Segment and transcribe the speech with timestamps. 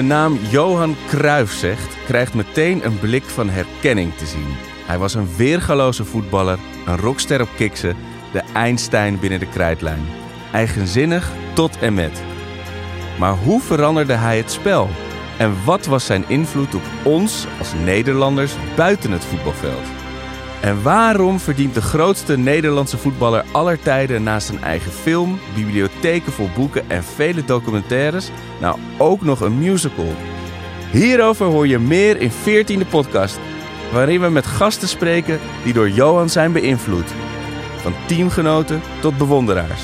[0.00, 4.56] de naam Johan Cruijff zegt, krijgt meteen een blik van herkenning te zien.
[4.86, 7.96] Hij was een weergaloze voetballer, een rockster op kiksen,
[8.32, 10.06] de Einstein binnen de krijtlijn.
[10.52, 12.22] Eigenzinnig tot en met.
[13.18, 14.88] Maar hoe veranderde hij het spel?
[15.38, 19.99] En wat was zijn invloed op ons als Nederlanders buiten het voetbalveld?
[20.60, 26.48] En waarom verdient de grootste Nederlandse voetballer aller tijden naast zijn eigen film, bibliotheken vol
[26.54, 30.14] boeken en vele documentaires nou ook nog een musical?
[30.92, 33.38] Hierover hoor je meer in 14e podcast,
[33.92, 37.12] waarin we met gasten spreken die door Johan zijn beïnvloed.
[37.76, 39.82] Van teamgenoten tot bewonderaars.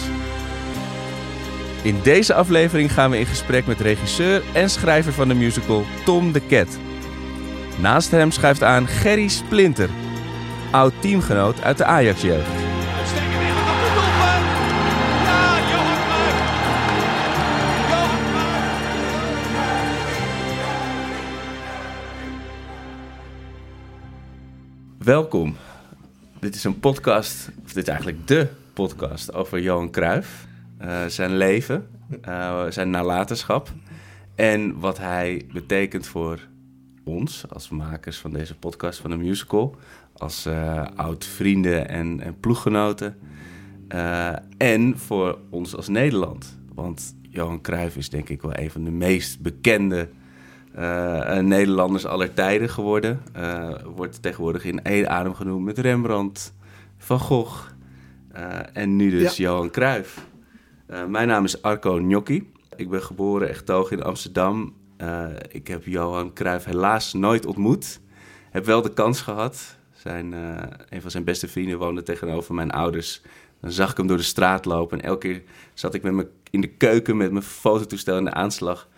[1.83, 6.33] In deze aflevering gaan we in gesprek met regisseur en schrijver van de musical Tom
[6.33, 6.79] de Cat.
[7.81, 9.89] Naast hem schuift aan Gerry Splinter,
[10.71, 12.51] oud teamgenoot uit de Ajax-jeugd.
[24.99, 25.57] Welkom.
[26.41, 30.47] Dit is een podcast, of dit is eigenlijk de podcast over Johan Cruijff.
[30.79, 31.89] eh, zijn leven,
[32.23, 33.73] eh, zijn nalatenschap
[34.35, 36.41] en wat hij betekent voor
[37.07, 39.77] ons als makers van deze podcast, van de musical,
[40.13, 43.19] als eh, oud-vrienden en, en ploeggenoten
[43.89, 46.59] eh, en voor ons als Nederland.
[46.75, 50.09] Want Johan Cruijff is denk ik wel een van de meest bekende
[50.75, 53.23] eh, Nederlanders aller tijden geworden.
[53.95, 56.55] Wordt tegenwoordig in één adem genoemd met Rembrandt,
[56.99, 57.71] Van Gogh
[58.73, 60.27] en nu dus Johan Cruijff.
[61.09, 62.53] Mijn naam is Arco Gnocchi.
[62.77, 64.75] Ik ben geboren en getogen in Amsterdam.
[64.97, 68.01] Eh, ik heb Johan Cruijff helaas nooit ontmoet.
[68.51, 69.77] Heb wel de kans gehad.
[69.93, 73.23] Zijn, eh, een van zijn beste vrienden woonde tegenover mijn ouders.
[73.61, 74.99] Dan zag ik hem door de straat lopen.
[75.01, 75.43] En elke keer
[75.75, 78.89] zat ik met me in de keuken met mijn fototoestel in de aanslag.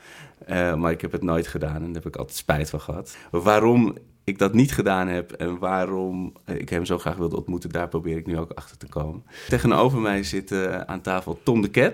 [0.47, 3.17] Eh, maar ik heb het nooit gedaan en daar heb ik altijd spijt van gehad.
[3.31, 7.89] Waarom ik dat niet gedaan heb en waarom ik hem zo graag wilde ontmoeten, daar
[7.89, 9.25] probeer ik nu ook achter te komen.
[9.49, 10.53] Tegenover mij zit
[10.87, 11.93] aan tafel Tom de.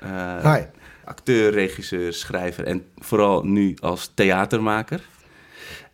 [0.00, 0.62] Eh, Hi.
[1.10, 5.00] Acteur, regisseur, schrijver en vooral nu als theatermaker.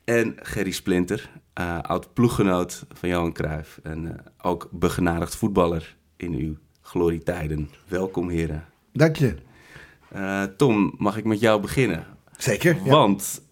[0.05, 3.79] En Gerry Splinter, eh, oud ploeggenoot van Johan Cruijff.
[3.83, 7.71] En eh, ook begenadigd voetballer in uw glorietijden.
[7.89, 8.65] Welkom heren.
[8.93, 9.35] Dank je.
[10.09, 12.07] Eh, Tom, mag ik met jou beginnen?
[12.37, 12.77] Zeker.
[12.85, 12.91] ja.
[12.91, 13.43] Want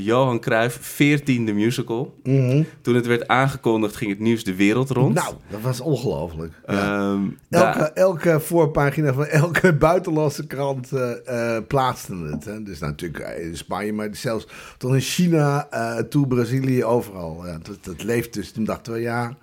[0.00, 2.14] eh, Johan Cruijff, 14e musical.
[2.22, 2.62] Mhm.
[2.82, 5.14] Toen het werd aangekondigd ging het nieuws de wereld rond.
[5.14, 6.52] Nou, dat was ongelooflijk.
[6.66, 7.12] Ja.
[7.12, 12.44] Ehm, elke, elke voorpagina van elke buitenlandse krant eh eh, plaatste het.
[12.44, 12.62] Hè.
[12.62, 14.46] Dus natuurlijk in Spanje, maar zelfs
[14.78, 17.46] tot in China, eh toe Brazilië, overal.
[17.46, 18.52] Ja, dat, dat leeft dus.
[18.52, 19.36] Toen dachten we, ja,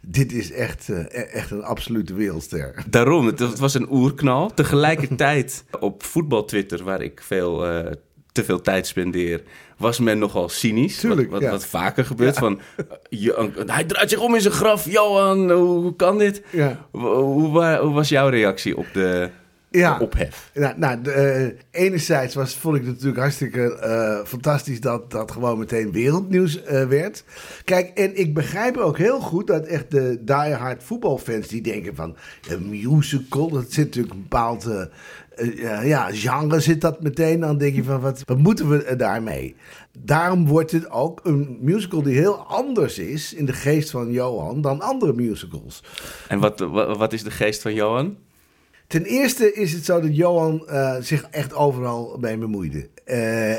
[0.00, 2.84] dit is echt, eh, echt een absolute wereldster.
[2.90, 4.54] Daarom, het, was een oerknal.
[4.54, 7.92] Tegelijkertijd op voetbal-Twitter, waar ik veel, eh,
[8.32, 9.42] te veel tijd spendeer,
[9.76, 10.98] was men nogal cynisch.
[10.98, 11.50] Tuurlijk, wat, wat, ja.
[11.50, 12.38] wat vaker gebeurt.
[12.38, 12.60] Van,
[13.10, 14.90] eh, hij draait zich om in zijn graf.
[14.90, 16.42] Johan, hoe, hoe kan dit?
[16.50, 16.86] Ja.
[16.90, 19.30] Hoe, hoe, wa- hoe was jouw reactie op de,
[20.00, 20.50] ophef?
[20.54, 25.30] Nou, nou de, eh, enerzijds was, vond ik het natuurlijk hartstikke eh, fantastisch dat dat
[25.30, 27.24] gewoon meteen wereldnieuws werd.
[27.64, 32.16] Kijk, en ik begrijp ook heel goed dat echt de diehard voetbalfans die denken van
[32.48, 34.68] een musical, dat zit natuurlijk een bepaald
[35.40, 37.40] eh, eh, ja, genre zit dat meteen.
[37.40, 39.54] Dan denk je van wat, wat moeten we daarmee?
[39.98, 44.60] Daarom wordt het ook een musical die heel anders is in de geest van Johan
[44.60, 45.82] dan andere musicals.
[46.28, 46.60] En wat,
[46.96, 48.16] wat, is de geest van Johan?
[48.86, 52.88] Ten eerste is het zo dat Johan eh, zich echt overal mee bemoeide.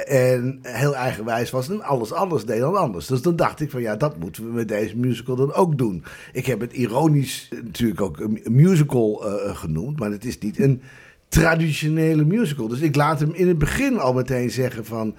[0.06, 3.06] En heel eigenwijs was en alles anders deed dan anders.
[3.06, 6.04] Dus dan dacht ik van ja, dat moeten we met deze musical dan ook doen.
[6.34, 9.24] Ik heb het ironisch natuurlijk ook een musical
[9.54, 10.82] genoemd, maar het is niet een
[11.32, 12.68] traditionele musical.
[12.68, 15.16] Dus ik laat hem in het begin al meteen zeggen van...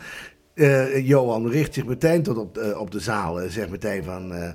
[0.54, 4.32] eh, Johan richt zich meteen tot op de, op de zaal en zegt meteen van...
[4.32, 4.50] eh,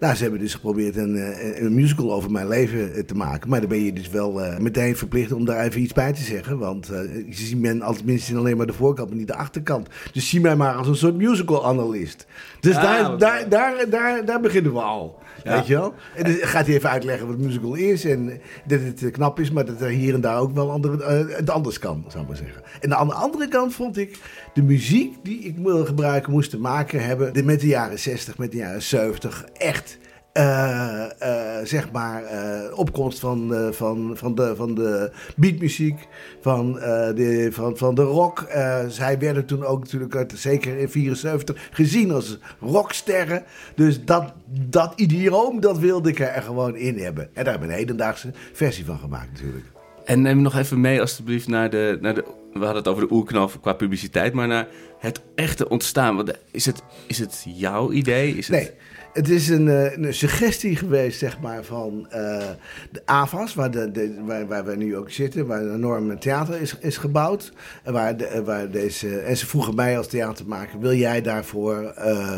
[0.00, 3.48] nou, ze hebben dus geprobeerd een, eh, een musical over mijn leven eh, te maken.
[3.50, 6.22] Maar dan ben je dus wel eh, meteen verplicht om daar even iets bij te
[6.22, 6.58] zeggen.
[6.58, 9.88] Want eh, je ziet men als minstens alleen maar de voorkant, maar niet de achterkant.
[10.12, 12.26] Dus zie mij maar als een soort musical-analyst.
[12.60, 15.20] Dus Ah, daar, daar, daar, daar, daar beginnen we al.
[15.44, 15.54] Ja.
[15.56, 15.94] Weet je wel?
[16.16, 18.04] En dan gaat hij even uitleggen wat musical is.
[18.04, 21.04] En dat het eh, knap is, maar dat er hier en daar ook wel andere,
[21.04, 22.62] eh, het anders kan, zou ik maar zeggen.
[22.80, 24.18] En aan de andere kant vond ik
[24.54, 28.50] de muziek die ik wil gebruiken, moest te maken hebben met de jaren 60, met
[28.50, 29.44] de jaren 70.
[29.52, 29.98] Echt
[30.32, 36.08] eh, eh, zeg maar, eh, opkomst van, van, van, de, van de beatmuziek,
[36.40, 38.46] van, de, van, van de rock.
[38.88, 43.44] Zij werden toen ook natuurlijk, zeker in 74, gezien als rocksterren.
[43.74, 44.32] Dus dat,
[44.68, 47.24] dat idioom, dat wilde ik er gewoon in hebben.
[47.24, 49.71] En daar hebben we een hedendaagse versie van gemaakt natuurlijk.
[50.04, 52.24] En neem nog even mee alstublieft naar de, naar de...
[52.52, 54.68] We hadden het over de oerknal qua publiciteit, maar naar
[54.98, 56.16] het echte ontstaan.
[56.16, 58.36] Want is het, is het jouw idee?
[58.36, 58.48] Is.
[58.48, 58.70] Nee,
[59.12, 62.48] het is een, eh, een suggestie geweest, zeg maar, van eh,
[62.90, 66.60] de AVAS, waar, de, de, waar, waar we nu ook zitten, waar een enorm theater
[66.60, 67.52] is, is gebouwd.
[67.82, 72.36] En, waar eh, waar deze, en ze vroegen mij als theatermaker, wil jij daarvoor eh,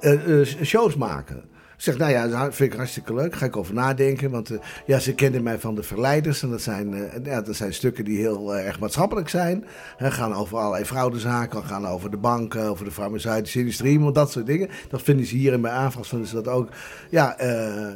[0.00, 1.52] eh, eh, shows maken?
[1.76, 3.34] Zeg, nou ja, dat vind ik hartstikke leuk.
[3.34, 4.30] Ga ik over nadenken.
[4.30, 6.42] Want eh, ja, ze kenden mij van de Verleiders.
[6.42, 9.64] En dat zijn, eh, ja, dat zijn stukken die heel eh, erg maatschappelijk zijn.
[9.98, 11.64] Gaan over allerlei fraudezaken.
[11.64, 14.00] Gaan over de banken, over de farmaceutische industrie.
[14.00, 14.68] Maar dat soort dingen.
[14.88, 16.06] Dat vinden ze hier in mijn aanvraag.
[16.06, 16.68] Vinden ze dat ook.
[17.10, 17.36] Ja,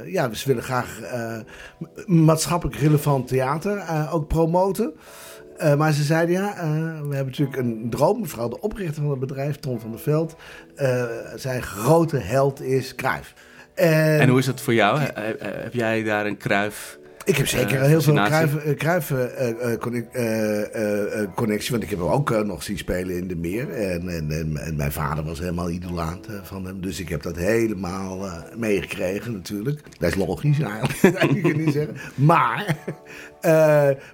[0.04, 1.00] ja ze willen graag
[2.06, 3.82] maatschappelijk relevant theater
[4.12, 4.92] ook promoten.
[5.76, 6.54] Maar ze zeiden ja,
[7.08, 8.20] we hebben natuurlijk een droom.
[8.20, 10.36] Mevrouw de oprichter van het bedrijf, Tom van der Veld.
[11.34, 13.34] zijn grote held is Cruijff.
[13.78, 14.98] En, En hoe is dat voor jou?
[14.98, 16.98] He- he- Heb jij daar een kruif?
[17.24, 18.14] ik heb zeker eh, heel veel?
[18.76, 19.48] Cruijff, eh,
[21.22, 21.70] eh, connectie.
[21.70, 23.70] Want ik heb hem ook nog zien spelen in de meer.
[23.70, 26.80] En, en, en, en mijn vader was helemaal idolaat van hem.
[26.80, 29.80] Dus ik heb dat helemaal meegekregen natuurlijk.
[29.98, 31.96] Dat is logisch eigenlijk, je niet zeggen.
[32.14, 32.76] Maar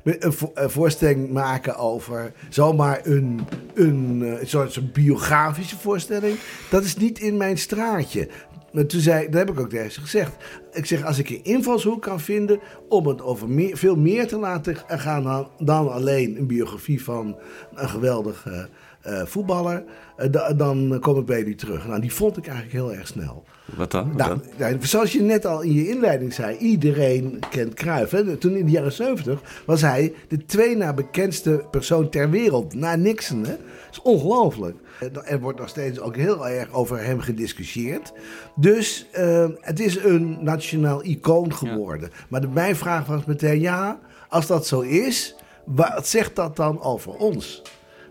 [0.05, 3.41] een, vo- een voorstelling maken over zomaar een,
[3.75, 6.37] een, een soort soort biografische voorstelling.
[6.71, 8.29] Dat is niet in mijn straatje.
[8.75, 10.33] Maar toen zei, dat heb ik ook tegen ze gezegd.
[10.73, 14.39] Ik zeg, als ik een invalshoek kan vinden om het over meer, veel meer te
[14.39, 17.37] laten gaan dan, dan alleen een biografie van
[17.75, 18.69] een geweldige
[19.03, 19.85] eh, voetballer,
[20.17, 21.87] eh, da- dan kom ik bij jullie terug.
[21.87, 23.45] Nou, die vond ik eigenlijk heel erg snel.
[23.77, 24.09] Wat dan?
[24.09, 24.43] Wat Nou, dan?
[24.71, 28.11] nou, zoals je net al in je inleiding zei, iedereen kent Cruijff.
[28.13, 28.37] Hè?
[28.37, 32.97] Toen in de jaren 70 was hij de twee na bekendste persoon ter wereld, na
[32.97, 33.45] Nixon.
[33.45, 33.51] Hè?
[33.57, 33.59] Dat
[33.93, 34.77] is ongelooflijk.
[35.25, 38.13] Er wordt nog steeds ook heel erg over hem gediscussieerd.
[38.57, 42.11] Dus eh, het is een nationaal icoon geworden.
[42.29, 46.83] Maar de, mijn vraag was meteen, ja, als dat zo is, wat zegt dat dan
[46.83, 47.63] over ons?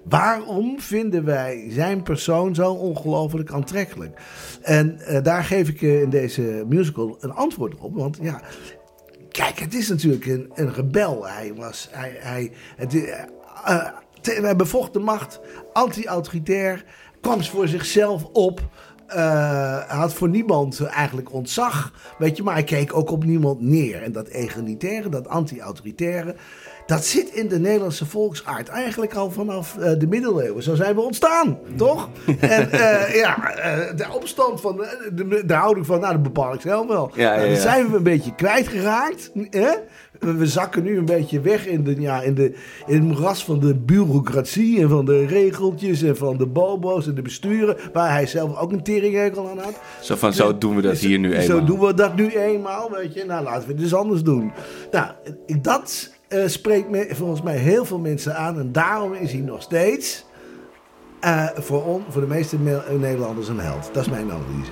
[0.03, 4.19] Waarom vinden wij zijn persoon zo ongelooflijk aantrekkelijk?
[4.61, 7.95] En eh, daar geef ik in deze musical een antwoord op.
[7.95, 8.41] Want ja,
[9.29, 11.27] kijk, het is natuurlijk een, een rebel.
[11.27, 11.87] Hij was.
[11.91, 13.87] Hij, hij, het, eh,
[14.27, 15.39] eh, te- hij bevocht de macht,
[15.73, 16.85] anti-autoritair,
[17.21, 18.61] kwam voor zichzelf op.
[19.07, 21.93] eh, had voor niemand eigenlijk ontzag.
[22.17, 24.01] Weet je, maar hij keek ook op niemand neer.
[24.03, 26.35] En dat egalitaire, dat anti-autoritaire.
[26.85, 30.63] Dat zit in de Nederlandse volksaard eigenlijk al vanaf eh, de middeleeuwen.
[30.63, 32.09] Zo zijn we ontstaan, toch?
[32.39, 36.61] en eh, ja, eh, de opstand van de, de houding van, nou, dat bepaal ik
[36.61, 37.11] zelf wel.
[37.15, 39.31] Ja, ja, Nou, zijn we een beetje kwijtgeraakt.
[39.49, 39.71] Hè?
[40.19, 42.53] We, zakken nu een beetje weg in, de, ja, in, de,
[42.85, 47.15] in het moeras van de bureaucratie en van de regeltjes en van de bobo's en
[47.15, 47.77] de besturen.
[47.93, 49.79] Waar hij zelf ook een teringhekel aan had.
[50.01, 51.57] Zo van, zo doen we dat hier nu eenmaal.
[51.57, 53.25] Zo doen we dat nu eenmaal, weet je.
[53.25, 54.51] Nou, laten we het dus anders doen.
[54.91, 55.11] Nou,
[55.61, 58.59] dat eh, spreekt me, volgens mij heel veel mensen aan.
[58.59, 60.25] En daarom is hij nog steeds
[61.19, 63.89] eh, voor, on, voor de meeste Me- Nederlanders een held.
[63.93, 64.71] Dat is mijn analyse.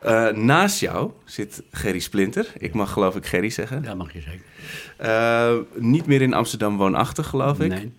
[0.00, 2.52] Eh, naast jou zit Gerry Splinter.
[2.58, 3.82] Ik mag geloof ik Gerry zeggen.
[3.82, 4.44] Dat mag je zeker.
[4.96, 7.70] Eh, niet meer in Amsterdam woonachtig geloof ik.
[7.70, 7.92] Nee,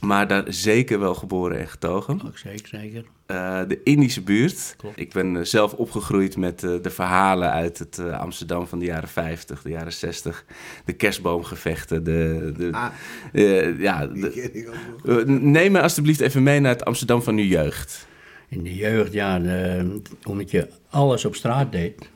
[0.00, 2.20] Maar daar zeker wel geboren en getogen.
[2.26, 3.04] ook zeker, zeker.
[3.30, 4.74] Eh, de Indische buurt.
[4.76, 5.00] Klopt.
[5.00, 8.84] Ik ben eh, zelf opgegroeid met eh, de verhalen uit het eh, Amsterdam van de
[8.84, 10.44] jaren 50, de jaren 60.
[10.84, 12.04] De kerstboomgevechten.
[12.04, 12.86] De, de, Ah.
[13.32, 18.08] eh, ja, Die de- neem me alstublieft even mee naar het Amsterdam van uw jeugd.
[18.48, 22.08] In de jeugd, ja, de, omdat je alles op straat deed.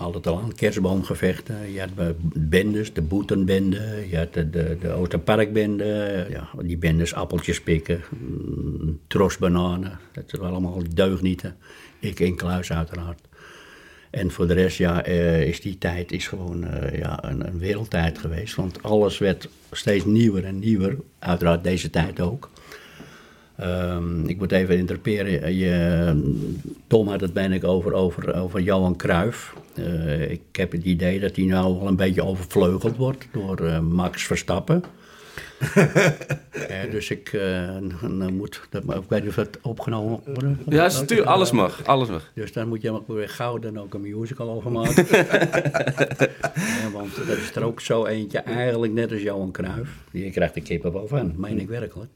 [0.00, 1.72] Had het al aan, kerstboomgevechten.
[1.72, 4.06] Je had de bendes, de boetenbende.
[4.10, 6.26] Je had de, de, de Oosterparkbende.
[6.30, 8.00] Ja, die bendes, appeltjes pikken.
[8.18, 9.98] mm, Trosbananen.
[10.12, 11.56] Dat zijn allemaal deugnieten.
[11.98, 13.20] Ik in kluis uiteraard.
[14.10, 17.58] En voor de rest, ja, eh, is die tijd is gewoon eh, ja, een, een
[17.58, 18.54] wereldtijd geweest.
[18.54, 20.96] Want alles werd steeds nieuwer en nieuwer.
[21.18, 22.50] Uiteraard deze tijd ook.
[23.60, 25.56] Ehm, ik moet even interperen.
[25.56, 26.32] Je,
[26.86, 29.54] Tom had het ben ik over, over, over Johan Cruijff.
[29.74, 33.80] Eh, ik heb het idee dat hij nou wel een beetje overvleugeld wordt door eh,
[33.80, 34.84] Max Verstappen.
[36.50, 40.60] Eh, dus ik eh, dan moet, dat, ik weet niet of dat opgenomen worden.
[40.68, 41.84] Ja, stuur, alles mag.
[41.84, 42.30] Alles mag.
[42.34, 45.06] Dus daar moet je maar weer gauw dan ook een musical over maken.
[45.10, 49.90] Ja, want dat is er ook zo eentje, eigenlijk net als Johan Cruijff.
[50.10, 52.10] Die krijgt de kippen van, meen ik werkelijk.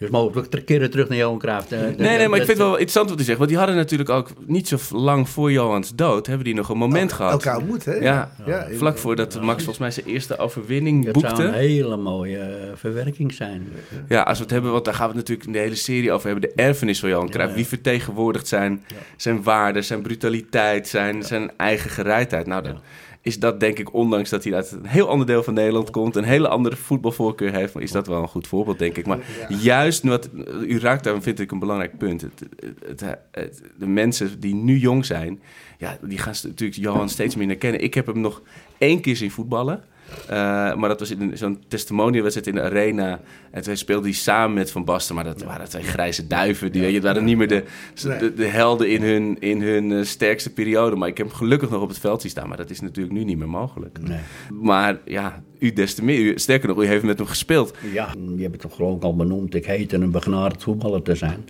[0.00, 1.66] Dus mogen we keren terug naar Johan Cruijff.
[1.68, 3.38] De- Nee, nee, maar ik vind het wel interessant wat hij zegt.
[3.38, 6.26] Want die hadden natuurlijk ook niet zo lang voor Johans dood...
[6.26, 7.32] hebben die nog een moment gehad.
[7.32, 7.94] Elkaar ontmoet, hè?
[7.94, 8.30] Ja,
[8.72, 11.58] vlak voordat Max volgens mij zijn eerste overwinning Dat zou een boekte.
[11.58, 13.68] hele mooie eh, verwerking zijn.
[14.08, 16.12] Ja, als we het hebben, want daar gaan we het natuurlijk in de hele serie
[16.12, 16.48] over hebben.
[16.56, 17.50] De erfenis van Johan Cruijff.
[17.50, 17.56] ja.
[17.56, 18.84] Wie vertegenwoordigt zijn,
[19.16, 22.46] zijn waarden, zijn brutaliteit, zijn, zijn eigen gereidheid.
[22.46, 22.80] Nou, dan
[23.22, 26.16] is dat denk ik, ondanks dat hij uit een heel ander deel van Nederland komt...
[26.16, 29.06] een hele andere voetbalvoorkeur heeft, is dat wel een goed voorbeeld, denk ik.
[29.06, 29.18] Maar
[29.62, 30.28] juist, wat,
[30.66, 32.20] u raakt daar, vind ik, een belangrijk punt.
[32.20, 35.40] Het, het, het- het- de mensen die nu jong zijn,
[35.78, 37.80] ja, die gaan natuurlijk Johan steeds minder kennen.
[37.82, 38.42] Ik heb hem nog
[38.78, 39.82] één keer zien voetballen...
[40.30, 43.20] Uh, maar dat was in zo'n testimonialwedstrijd in de arena.
[43.50, 45.14] En toen speelde hij samen met Van Basten.
[45.14, 46.72] Maar dat waren twee grijze duiven.
[46.72, 47.64] Die weet je, het waren niet meer de,
[48.02, 50.96] de, de helden in hun, in hun eh, sterkste periode.
[50.96, 52.48] Maar ik heb hem gelukkig nog op het veld zien staan.
[52.48, 53.98] Maar dat is natuurlijk nu niet meer mogelijk.
[54.00, 54.18] Nee.
[54.60, 56.20] Maar ja, u des te meer.
[56.20, 57.74] U, sterker nog, u heeft met hem gespeeld.
[57.92, 59.54] Ja, je hebt het toch geloof ik al benoemd.
[59.54, 61.44] Ik heette een begnadigd voetballer te zijn.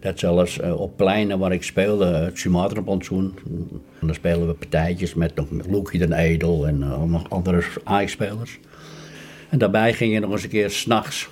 [0.00, 3.34] Dat zelfs eh, op pleinen waar ik speelde, het Sumatra-plantsoen.
[4.00, 8.58] En dan spelen we partijtjes met nog Loekie den Edel en eh, nog andere Ajax-spelers.
[9.48, 11.28] En daarbij ging je nog eens een keer s'nachts.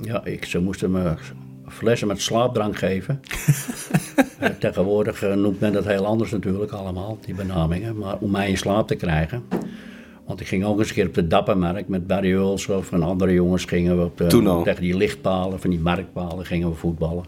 [0.00, 1.14] Ja, ik, ze moesten me
[1.68, 3.20] flessen met slaapdrank geven.
[4.38, 7.98] Eh, tegenwoordig noemt men dat heel anders natuurlijk allemaal, die benamingen.
[7.98, 9.42] Maar om mij in slaap te krijgen.
[10.26, 13.32] Want ik ging ook eens een keer op de Dappermarkt met Barry Hulshoff en andere
[13.32, 17.24] jongens gingen we op de, tegen die lichtpalen, van die marktpalen, gingen we voetballen.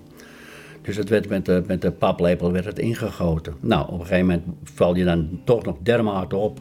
[0.85, 3.55] Dus het werd met de, met de paplepel werd het ingegoten.
[3.61, 6.59] Nou, op een gegeven moment val je dan toch nog dermate op,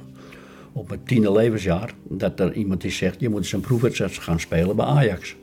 [0.72, 4.39] op mijn tiende levensjaar, dat er iemand die zegt, je moet eens een proefwedstrijd gaan
[4.39, 5.36] spelen bij Ajax.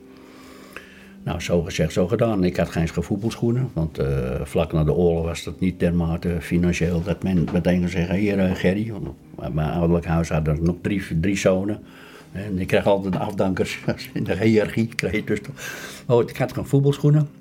[1.22, 2.44] Nou, zo gezegd, zo gedaan.
[2.44, 7.02] Ik had geen voetbalschoenen, want eh, vlak na de oorlog was dat niet dermate financieel
[7.02, 8.92] dat men meteen kon zeggen, hier eh, Gerry,
[9.52, 11.80] mijn ouderlijk huis hadden er nog drie, drie zonen.
[12.32, 13.80] En ik kreeg altijd afdankers
[14.12, 14.86] in de hiërarchie.
[14.86, 15.38] Kreeg dus.
[16.06, 17.39] Oh, ik had geen voetbalschoenen.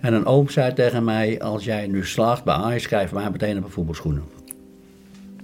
[0.00, 3.56] En een oom zei tegen mij, als jij nu slaagt bij Ajax, je mij meteen
[3.56, 4.22] een paar voetbalschoenen.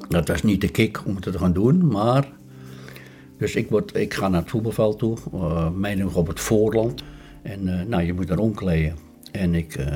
[0.08, 2.28] Dat was niet de kick om het te gaan doen, maar...
[3.38, 7.02] Dus ik, word, ik ga naar het voetbalveld toe, uh, mening op het voorland.
[7.42, 8.96] En eh, nou, je moet er omkleden.
[9.32, 9.86] En ik, eh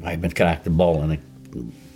[0.00, 1.20] hij bent krijg ik de bal en ik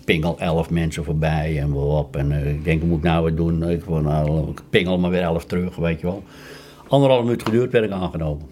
[0.04, 2.16] pingel elf mensen voorbij en op.
[2.16, 3.70] En eh, ik denk, wat moet ik nou weer doen?
[3.70, 6.22] Ik, word nou, pingel maar weer elf terug, weet je wel.
[6.88, 8.46] Anderhalf minuut geduurd werd ik aangenomen.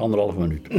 [0.00, 0.66] Anderhalf minuut.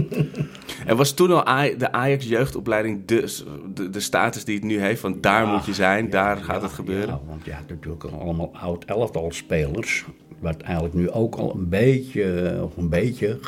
[0.86, 3.42] En was toen al Aj- de Ajax jeugdopleiding de,
[3.74, 5.01] de, de status die het nu heeft?
[5.01, 7.08] Want daar moet je zijn, daar gaat het gebeuren.
[7.08, 10.06] Ja, want je hebt natuurlijk allemaal oud elftal spelers.
[10.40, 13.40] Wat eigenlijk nu ook al een beetje, of een beetje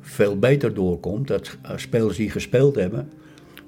[0.00, 1.28] veel beter doorkomt.
[1.28, 3.12] Dat eh, spelers die gespeeld hebben,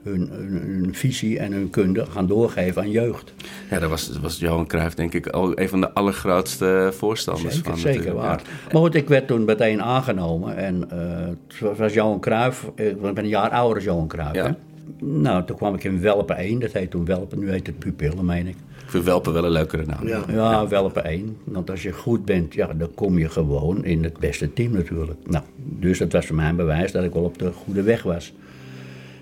[0.08, 3.32] hun, hun, hun visie en hun kunde gaan doorgeven aan jeugd.
[3.70, 7.54] Ja, dat was, dat was Johan Cruijff denk ik al een van de allergrootste voorstanders
[7.54, 7.78] Zeker, van.
[7.78, 8.40] zeker natuurlijk, waar.
[8.44, 8.72] ja.
[8.72, 10.56] Maar goed, ik werd toen meteen aangenomen.
[10.56, 12.70] En eh, het was Johan Cruijff.
[12.74, 14.34] Ik ben een jaar ouder dan Johan Cruijff.
[14.34, 14.44] Ja.
[14.46, 14.52] hè.
[15.06, 16.58] Nou, toen kwam ik in Welpen 1.
[16.58, 18.56] Dat heet toen Welpen, nu heet het Pupillen, meen ik.
[18.84, 20.06] Ik vind Welpen wel een leukere naam.
[20.06, 20.22] Ja.
[20.28, 21.36] Ja, Welpen 1.
[21.44, 25.18] Want als je goed bent, ja, dan kom je gewoon in het beste team natuurlijk.
[25.26, 28.02] Nou, dus dat was voor mij een bewijs dat ik wel op de goede weg
[28.02, 28.32] was.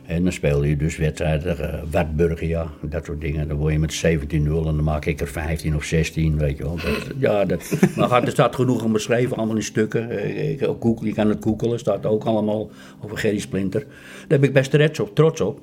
[0.06, 3.48] En dan speelde je dus wedstrijden tegen Wartburg, ja, dat soort dingen.
[3.48, 6.62] Dan word je met 17-0 en dan maak ik er 15 of 16, weet je
[6.62, 6.76] wel.
[6.76, 10.10] Dat, ja, dat, maar gaat- er staat genoeg om beschreven, allemaal in stukken.
[10.10, 10.60] Eh, Ik,
[11.00, 12.70] je kan het googelen, staat ook allemaal
[13.04, 13.86] over Gerry Splinter.
[14.28, 15.00] Daar ben ik best trots.
[15.14, 15.60] Trots op.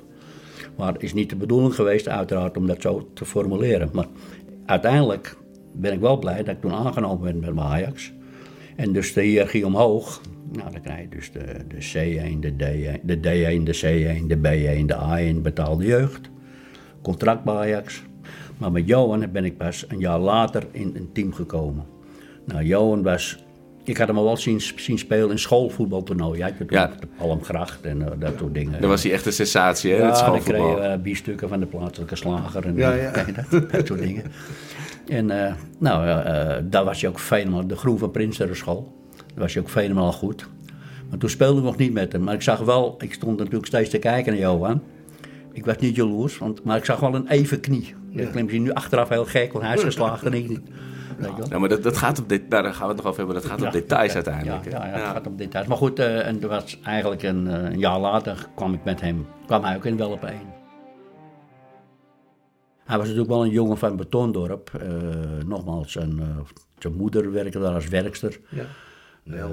[0.76, 3.88] Maar het is niet de bedoeling geweest, uiteraard, om dat zo te formuleren.
[3.92, 4.06] Maar
[4.66, 5.36] uiteindelijk
[5.72, 8.12] ben ik wel blij dat ik toen aangenomen ben bij Ajax.
[8.76, 10.20] En dus de hiërarchie omhoog.
[10.56, 13.78] Nou, dan krijg je dus de, de C1, de D1, de D1, de
[14.20, 16.30] C1, de B1, de A1 betaalde jeugd.
[17.02, 18.02] Contract bij Ajax.
[18.58, 21.84] Maar met Johan ben ik pas een jaar later in een team gekomen.
[22.46, 23.42] Nou, Johan was...
[23.84, 26.38] Ik had hem al wel zien, zien spelen in schoolvoetbaltoernooien.
[26.46, 26.86] Ja, Ja.
[27.00, 28.80] de Palmgracht en eh, dat soort dingen.
[28.80, 29.96] Dan was hij echt een sensatie, hè?
[29.96, 30.74] het Ja, dan schoolvoetbal.
[30.74, 33.24] kreeg je uh, bierstukken van de plaatselijke slager en Ja, eh, ja.
[33.50, 34.22] dat, dat soort dingen.
[35.08, 38.92] En eh, nou, eh, eh, daar was je ook fenomenaal, de Groen van Prinsenenschool.
[39.34, 40.48] Was je ook fenomenaal goed.
[41.08, 42.22] Maar toen speelde ik nog niet met hem.
[42.22, 44.82] Maar ik zag wel, ik stond natuurlijk steeds te kijken naar Johan.
[45.52, 47.94] Ik was niet jaloers, want, maar ik zag wel een even knie.
[47.94, 50.60] Dat klinkt misschien nu achteraf heel gek, want hij is geslaagd en ik niet.
[51.18, 51.34] Wel?
[51.48, 53.42] Ja, maar dat, dat gaat op dit, nou, daar gaan we het nog over hebben.
[53.42, 54.64] Dat gaat op details ja, uiteindelijk.
[54.64, 55.66] Ja, ja, ja, het gaat om details.
[55.66, 59.00] Maar goed, eh, en er was eigenlijk een, eh, een jaar later kwam ik met
[59.00, 60.54] hem, kwam hij ook in Welp 1.
[62.84, 64.70] Hij was natuurlijk wel een jongen van Betondorp.
[64.80, 64.88] Eh,
[65.46, 66.26] nogmaals, zijn, eh,
[66.78, 68.40] zijn moeder werkte daar als werkster.
[69.24, 69.34] Ja.
[69.36, 69.48] Eh,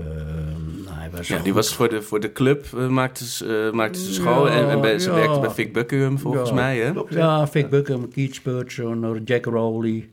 [0.86, 3.68] nou, hij was Ja, die goed- was voor de, voor de club, eh, maakte, ze-
[3.68, 4.50] eh, maakte ze school.
[4.50, 5.16] en en bij, ze ja.
[5.16, 6.56] werkte bij Vic Buckingham volgens Ja.
[6.56, 6.92] mij, hè?
[7.10, 10.10] Ja, Vic Buckham, Keith Spurgeon, Jack Rowley.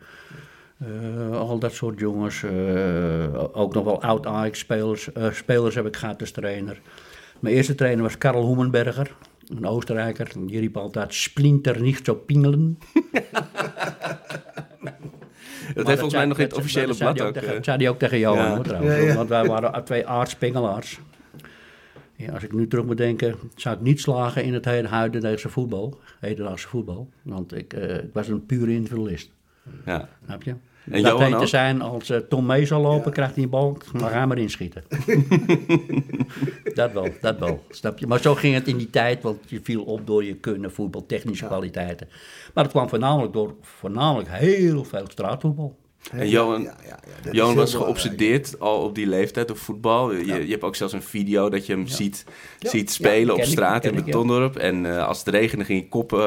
[0.78, 2.42] eh, al dat soort jongens.
[2.42, 5.12] eh, ook nog wel oud-Ajax-spelers.
[5.12, 6.80] eh, spelers heb ik gehad als trainer.
[7.40, 9.14] Mijn eerste trainer was Karl Hoemenberger,
[9.56, 10.30] een Oostenrijker.
[10.38, 12.78] Die riep altijd splinter niet zo pingelen.
[15.74, 17.32] Dat heeft volgens mij nog in het officiële blad ook.
[17.32, 18.54] tegen- eh, zei hij ook tegen Ja.
[18.54, 18.94] hoor, trouwens.
[18.94, 19.14] Ja, ja.
[19.14, 21.00] Want wij waren twee aardspengelaars.
[22.16, 26.00] Ja, als ik nu terug moet denken, zou ik niet slagen in het huidige voetbal.
[26.20, 27.08] Hedendaagse voetbal.
[27.22, 29.30] Want ik, eh, ik was een pure individualist.
[29.86, 30.08] ja.
[30.24, 30.54] Snap je?
[30.90, 31.46] En dat Johan heet te ook?
[31.46, 34.84] zijn, als eh, Tom mee zal lopen, krijgt hij een bal, maar ga maar inschieten.
[36.74, 37.64] dat wel, dat wel.
[37.68, 38.06] Snap je?
[38.06, 41.06] Maar zo ging het in die tijd, want je viel op door je kunnen, voetbal,
[41.06, 42.08] technische kwaliteiten.
[42.54, 45.76] Maar het kwam voornamelijk door voornamelijk heel veel straatvoetbal.
[46.12, 47.98] En Johan, Ja, ja, ja, dat Johan is was belangrijk.
[48.00, 50.12] geobsedeerd al op die leeftijd op voetbal.
[50.12, 52.24] Je, je hebt ook zelfs een video dat je hem ziet,
[52.60, 54.04] ziet spelen op ik, straat in ik, ja.
[54.04, 54.56] Betondorp.
[54.56, 56.20] En eh, als het regende ging je koppen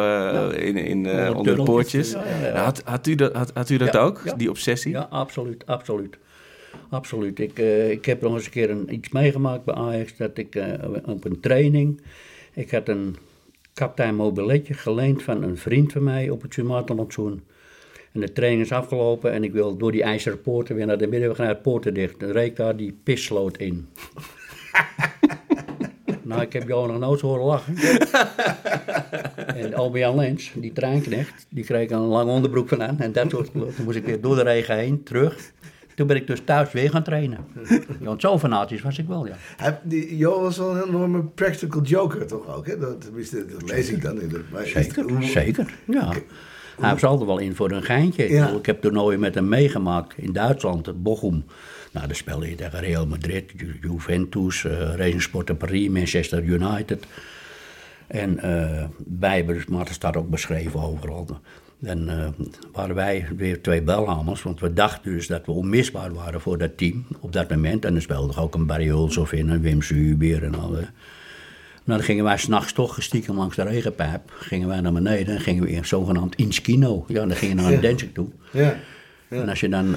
[0.54, 2.14] eh, in, in, eh, Onder onder de poortjes.
[2.54, 4.92] Had, had u dat, had, had u dat ook, die obsessie?
[4.92, 6.18] Ja, absoluut, absoluut.
[6.90, 7.40] Absoluut.
[7.40, 10.56] Ik, eh, ik heb nog eens een keer een, iets meegemaakt bij Ajax, dat ik
[10.56, 12.02] eh, op een training,
[12.54, 13.16] ik had een
[13.74, 17.44] kaptein mobiletje geleend van een vriend van mij op het Sumaterlandsoen.
[18.12, 21.08] En de training is afgelopen en ik wil door die ijzeren poorten weer naar de
[21.08, 22.20] middenweg naar het poorten dicht.
[22.20, 23.88] Dan reek daar die pissloot in.
[26.24, 27.76] nou, ik heb jou nog nooit horen lachen.
[29.56, 33.00] En Albion Lens, die treinknecht, die kreeg een lange onderbroek van aan.
[33.00, 35.52] En dat soort, toen moest ik weer door de regen heen, terug.
[35.96, 37.38] Toen ben ik dus thuis weer gaan trainen.
[38.00, 39.36] Want zo fanatisch was ik wel, ja.
[40.10, 42.68] Jo was wel een enorme practical joker, toch ook?
[42.68, 42.78] Hè?
[42.78, 43.12] Dat, dat
[43.66, 44.42] lees ik dan in de...
[44.66, 46.14] Zeker, hoe- zeker, ja.
[46.80, 48.24] Hij was altijd wel in voor een geintje.
[48.26, 48.44] Ik Ja.
[48.46, 51.44] bedoel, Ik heb toernooien met hem meegemaakt in Duitsland, het Bochum.
[51.92, 57.06] Nou, daar speelde je tegen Real Madrid, Ju- Juventus, eh Racing Sport Paris, Manchester United.
[58.08, 58.84] En eh
[59.20, 61.28] wij, maar dat staat ook beschreven overal.
[61.80, 62.28] Dan eh,
[62.72, 66.78] waren wij weer twee belhamers, want we dachten dus dat we onmisbaar waren voor dat
[66.78, 67.86] team op dat moment.
[67.86, 70.76] En er speelde ook een Barry Hulshoff in, en Wim Zuber en al.
[71.84, 74.32] Nou, dan gingen wij s'nachts toch stiekem langs de regenpijp.
[74.40, 77.06] Gingen wij naar beneden en gingen we in zogenaamd inskino.
[77.08, 78.28] Ja, dan ging je naar een dancing toe.
[78.52, 78.76] Ja.
[79.30, 79.96] En als je dan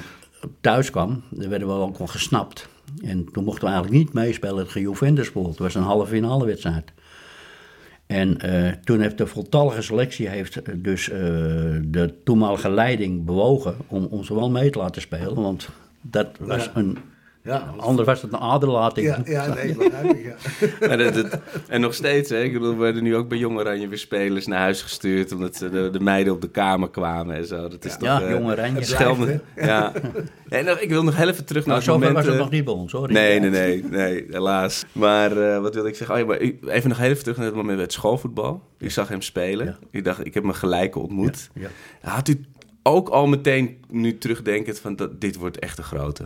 [0.60, 2.68] thuis kwam, dan werden we ook wel gesnapt.
[3.02, 5.30] En toen mochten we eigenlijk niet meespelen tegen Juventus.
[5.34, 6.92] Het was een halve finale wedstrijd.
[8.06, 11.18] En eh, toen heeft de voltallige selectie heeft eh, dus eh,
[11.84, 15.34] de toenmalige leiding bewogen om ons wel mee te laten spelen.
[15.34, 15.68] Want
[16.00, 16.98] dat was een...
[17.44, 17.74] Ja.
[17.76, 19.06] Anders was het een aderlating.
[19.06, 20.86] Ja, ja, nee, begrijp ik, ja.
[20.88, 22.42] Maar dat- dat- en nog steeds, hè?
[22.42, 25.32] Ik bedoel, we worden nu ook bij Jong Oranje weer spelers naar huis gestuurd.
[25.32, 27.68] Omdat ze de, de meiden op de kamer kwamen en zo.
[27.68, 28.72] Dat is toch, Ja, eh, Jong Oranje.
[28.96, 29.92] blijft, Ja.
[30.48, 32.14] En nog- ik wil nog heel even terug naar Nou, het zover moment...
[32.16, 33.12] was het eh, nog niet bij ons hoor.
[33.12, 34.84] Nee, nee, nee, nee, helaas.
[34.92, 36.14] Maar eh, wat wil ik zeggen?
[36.16, 36.38] Oh, ja, maar
[36.74, 38.62] even nog heel even terug naar het moment met schoolvoetbal.
[38.78, 39.66] U zag hem spelen.
[39.66, 39.76] Ja.
[39.90, 41.50] U dacht, ik heb mijn gelijke ontmoet.
[41.54, 41.68] Ja.
[42.00, 42.40] Had u
[42.82, 46.24] ook al meteen nu terugdenkend van, dat, dit wordt echt een grote?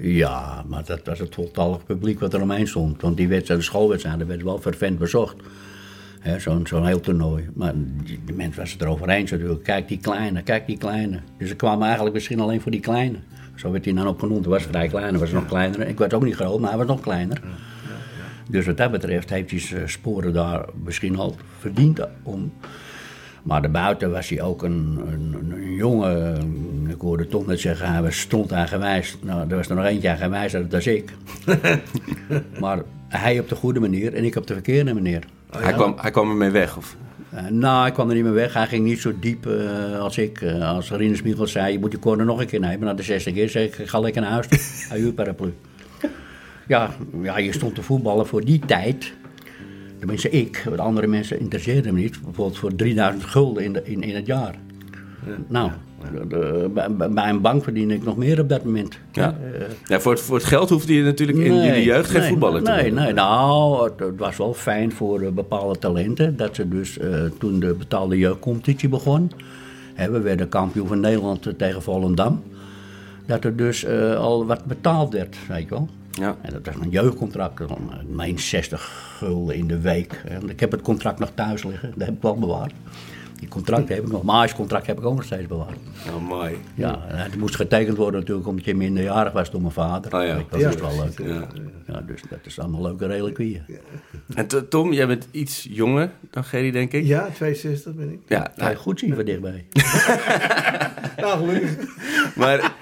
[0.00, 3.02] Ja, maar dat was het voltallig publiek wat er omheen stond.
[3.02, 5.36] Want die wedstrijd, de schoolwedstrijden, werd wel fervent bezocht.
[6.38, 7.48] Zo'n zo'n heel toernooi.
[7.54, 9.62] Maar die, die mensen was het erover eens natuurlijk.
[9.62, 11.20] Kijk die kleine, kijk die kleine.
[11.38, 13.18] Dus ze kwamen eigenlijk misschien alleen voor die kleine.
[13.54, 14.44] Zo werd hij dan ook genoemd.
[14.44, 15.88] Hij was vrij klein, hij was nog kleiner.
[15.88, 17.40] Ik was ook niet groot, maar hij was nog kleiner.
[18.48, 22.52] Dus wat dat betreft heeft hij zijn sporen daar misschien al verdiend om...
[23.46, 26.36] Maar daarbuiten was hij ook een, een, een jongen.
[26.88, 29.16] Ik hoorde Tom net zeggen, hij was stond eigenwijs.
[29.22, 31.12] Nou, er was er nog eentje eigenwijs, dat was ik.
[32.60, 35.24] maar hij op de goede manier en ik op de verkeerde manier.
[35.50, 36.96] hij, kwam, hij kwam ermee weg, of?
[37.30, 38.54] Eh, nou, ik kwam er niet meer weg.
[38.54, 40.40] Hij ging niet zo diep eh, als ik.
[40.40, 42.86] Eh, als Rinus Michels zei, je moet je corner nog een keer nemen.
[42.86, 44.46] Na de zesde keer zei ik, ik ga lekker naar huis.
[44.88, 45.54] Hij paraplu.
[46.66, 46.90] Ja,
[47.22, 49.12] ja, je stond te voetballen voor die tijd.
[49.98, 52.22] Tenminste ik, want andere mensen interesseerden me niet.
[52.22, 54.54] Bijvoorbeeld voor 3000 gulden in, de, in, in het jaar.
[55.48, 55.70] Nou,
[56.12, 58.98] de- de- bij, een bank verdiende ik nog meer op dat moment.
[59.12, 59.36] Ja.
[59.84, 62.62] ja voor, het, voor het geld hoefde je natuurlijk in jullie jeugd geen nee, voetballer
[62.62, 63.04] te nee, worden.
[63.04, 66.36] Nee, nou, het, het was wel fijn voor eh, bepaalde talenten.
[66.36, 69.30] Dat ze dus eh, toen de betaalde jeugdcompetitie begon.
[69.94, 72.42] Hè, we werden kampioen van Nederland eh, tegen Volendam.
[73.26, 75.88] Dat er dus eh, al wat betaald werd, weet je wel.
[76.20, 76.36] Ja.
[76.42, 80.22] En dat was een jeugdcontract, dan, eh, mijn 60 gulden in de week.
[80.28, 82.72] En ik heb het contract nog thuis liggen, dat heb ik wel bewaard.
[83.38, 85.76] Die contract heb ik nog, maar contract heb ik ook nog steeds bewaard.
[86.08, 86.56] Oh, mooi.
[86.74, 90.14] Ja, en het moest getekend worden natuurlijk omdat je minderjarig was door mijn vader.
[90.16, 90.38] Oh ja.
[90.50, 91.28] Dat Ja, is wel leuk.
[91.28, 91.46] Ja.
[91.86, 93.62] Ja, dus dat is allemaal leuke reliquieën.
[94.34, 97.04] En to- Tom, jij bent iets jonger dan Gerry, denk ik.
[97.04, 98.18] Ja, 62 ben ik.
[98.26, 99.64] Ja, Ga je nou, goed zien van dichtbij.
[101.16, 101.76] Nou, gelukkig.
[102.36, 102.74] maar...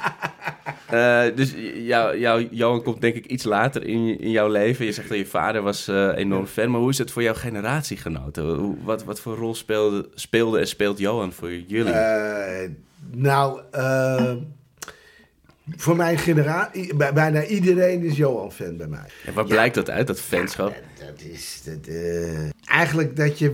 [0.95, 4.85] eh, dus jou, jou, Johan komt denk ik iets later in, in jouw leven.
[4.85, 6.71] Je zegt dat je vader was eh, enorm fan.
[6.71, 8.45] Maar hoe is het voor jouw generatiegenoten?
[8.45, 11.93] Hoe, wat, wat voor rol speelde, speelde en speelt Johan voor jullie?
[11.93, 12.71] Eh,
[13.11, 13.61] nou,
[15.77, 19.09] voor mijn generatie, bij- bijna iedereen is Johan fan bij mij.
[19.25, 20.75] En waar blijkt dat uit, dat fanschap?
[20.99, 21.95] Dat, dat is dat,
[22.65, 23.51] eigenlijk dat je.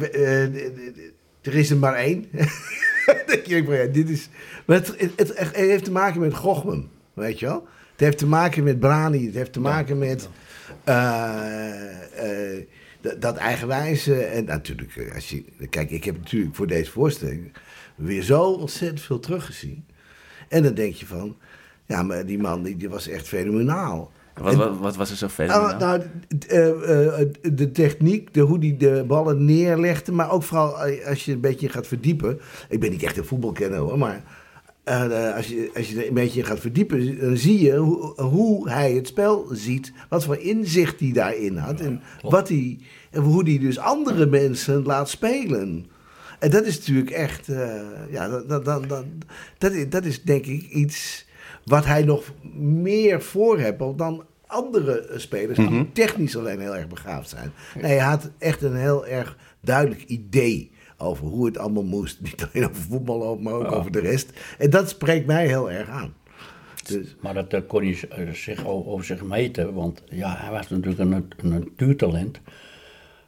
[1.43, 2.27] er is er maar één.
[3.27, 4.29] dat je ja, dit is.
[4.67, 6.89] Maar het, het, het, het heeft te maken met Gochman,
[7.21, 7.67] weet je wel?
[7.93, 10.29] Het heeft te maken met Brani, het heeft te maken met.
[10.85, 12.63] eh, eh,
[13.19, 14.23] dat, eigenwijze.
[14.25, 15.45] En natuurlijk, eh, als je.
[15.71, 17.53] Kijk, ik heb natuurlijk voor deze voorstelling
[17.95, 19.85] weer zo ontzettend veel teruggezien.
[20.49, 21.37] En dan denk je van.
[21.87, 24.11] Ja, maar die man die, die was echt fenomenaal.
[24.35, 25.79] Wat, En- wat, wat was er zo Ah, fenomenaal?
[25.79, 26.03] nou,
[26.39, 31.25] d- eh, eh, de techniek, de, hoe hij de ballen neerlegde, maar ook vooral als
[31.25, 32.41] je een beetje gaat verdiepen.
[32.69, 34.23] Ik ben niet echt een voetbalkenner hoor, maar
[34.85, 37.77] eh, eh, als, je, als je er een beetje in gaat verdiepen, dan zie je
[37.77, 42.79] hoe, hoe hij het spel ziet, wat voor inzicht hij daarin had en wat hij,
[43.11, 45.87] en hoe hij dus andere mensen laat spelen.
[46.39, 49.05] En dat is natuurlijk echt, eh, ja, dat, dat, dat,
[49.59, 51.27] dat, is, dat is denk ik iets
[51.65, 52.25] wat hij nog
[52.59, 57.53] meer voor heeft dan andere spelers die technisch alleen heel erg begaafd zijn.
[57.75, 62.21] Nee, hij had echt een heel erg duidelijk idee over hoe het allemaal moest.
[62.23, 64.31] Niet alleen over voetbal, maar ook over de rest.
[64.59, 66.15] En dat spreekt mij heel erg aan.
[66.85, 70.69] Dus, Maar dat eh, kon hij eh, zich over zich meten, want ja, hij was
[70.69, 72.41] natuurlijk een, een natuurtalent.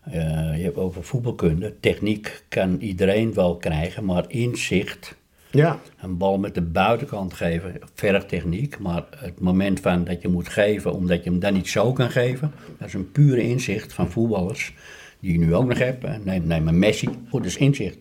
[0.02, 0.12] Eh,
[0.56, 1.74] je hebt over voetbalkunde.
[1.80, 5.16] Techniek kan iedereen wel krijgen, maar inzicht,
[5.50, 8.78] ja, een bal met de buitenkant geven, vergt techniek.
[8.78, 12.10] Maar het moment van dat je moet geven, omdat je hem dan niet zo kan
[12.10, 14.74] geven, dat is een pure inzicht van voetballers.
[15.22, 16.24] Die je nu ook nog hebt.
[16.24, 17.06] Neem, neem een Messi.
[17.06, 17.98] Goed, dat is inzicht.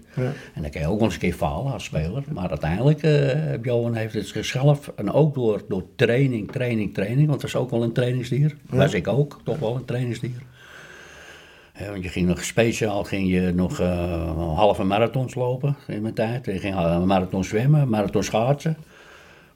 [0.54, 2.24] En dan kan je ook wel eens een keer falen als speler.
[2.34, 7.28] Maar uiteindelijk, eh Johan heeft het zichzelf, en ook door, door training, training, training.
[7.28, 8.56] Want dat is ook wel een trainingsdier.
[8.70, 10.42] Was ik ook, toch wel een trainingsdier.
[11.90, 16.46] Want je ging nog speciaal ging je nog eh, halve marathons lopen in mijn tijd.
[16.46, 18.78] Je ging een marathon zwemmen, marathon schaatsen.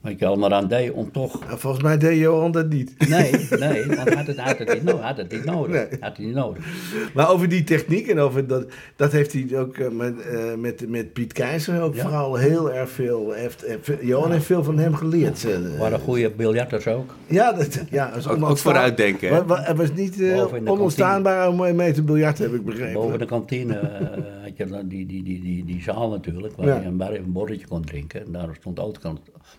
[0.06, 1.40] Wat je allemaal aan deed om toch...
[1.50, 2.94] en volgens mij deed Johan dat niet.
[3.10, 5.72] Nee, nee, want had het, had het, niet, no- hij had het niet nodig.
[5.90, 6.00] Nee.
[6.00, 6.64] Had hij niet nodig.
[7.14, 8.66] Maar over die techniek en over dat,
[8.96, 12.02] dat heeft hij ook eh, met, eh, met, met Piet Keizer ook Ja.
[12.02, 13.32] vooral heel erg veel.
[13.32, 15.46] Heeft, heeft- Johan heeft veel van hem geleerd.
[15.46, 15.80] eh.
[15.80, 17.14] waren goede biljarters ook.
[17.28, 21.76] Ja, dat, ja dat is Ook- ook vooruitdenken, Het was niet eh, de onuitstaanbaar om
[21.76, 22.94] mee te biljarten, heb ik begrepen.
[22.94, 24.08] Boven de kantine eh,
[24.46, 26.80] had je dan die, die, die, die, die zaal natuurlijk, waar Ja.
[26.80, 28.26] je een, bar- een borreltje kon drinken.
[28.26, 28.96] En daar stond ook.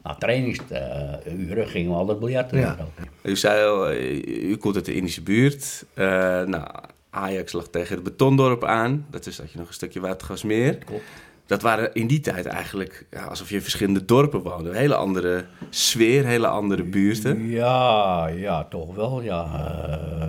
[0.03, 2.59] Na trainingsuren gingen we altijd biljarten.
[2.59, 2.77] Ja.
[3.23, 5.85] U zei al, eh, u komt uit de Indische buurt.
[5.95, 6.07] Eh,
[6.45, 6.69] nou,
[7.11, 9.07] Ajax lag tegen het betondorp aan.
[9.11, 10.77] Dat is dat je nog een stukje Watergasmeer.
[10.77, 11.03] Klopt.
[11.47, 14.69] Dat waren in die tijd eigenlijk ja, alsof je in verschillende dorpen woonde.
[14.71, 17.49] Een hele andere sfeer, hele andere buurten.
[17.49, 19.23] Ja, ja, toch wel.
[19.23, 19.45] Ja,
[20.21, 20.29] Eh,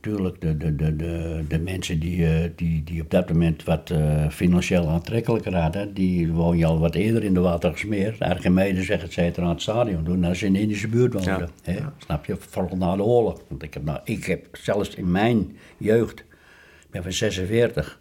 [0.00, 3.90] tuurlijk, de, de, de, de, de mensen die, eh, die, die op dat moment wat
[3.90, 8.16] eh, financieel aantrekkelijker hadden, die woon je al wat eerder in de Watergasmeer.
[8.18, 11.50] Archimedes, et cetera, aan het stadion doen, als ze in de Indische buurt woonden.
[11.62, 11.76] Hè?
[11.98, 12.36] Snap je?
[12.38, 13.40] Vooral na de oorlog.
[13.48, 18.00] Want ik heb, nou, ik heb zelfs in mijn jeugd, ik ben van 46,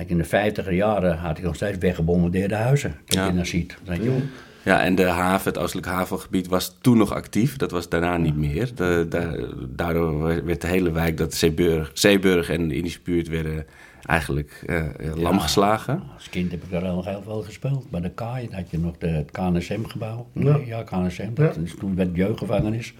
[0.00, 2.94] Kijk, in de 50 jaren had ik nog steeds weggebombardeerde huizen.
[3.04, 3.32] Dat Ja.
[3.32, 3.76] je ziet.
[4.62, 7.56] Ja, en de haven, het oostelijk havengebied, was toen nog actief.
[7.56, 8.74] Dat was daarna niet meer.
[8.74, 9.06] De,
[9.68, 13.66] daardoor werd de hele wijk, dat Zeeburg, Zeeburg en de Indische buurt, werden
[14.02, 14.64] eigenlijk
[15.14, 16.02] lam geslagen.
[16.14, 17.90] Als kind heb ik daar nog heel veel gespeeld.
[17.90, 20.26] Bij de Kaai had je nog de, het KNSM-gebouw.
[20.32, 21.34] Nee, ja, KNSM.
[21.34, 22.94] Dat is toen werd jeugdgevangenis.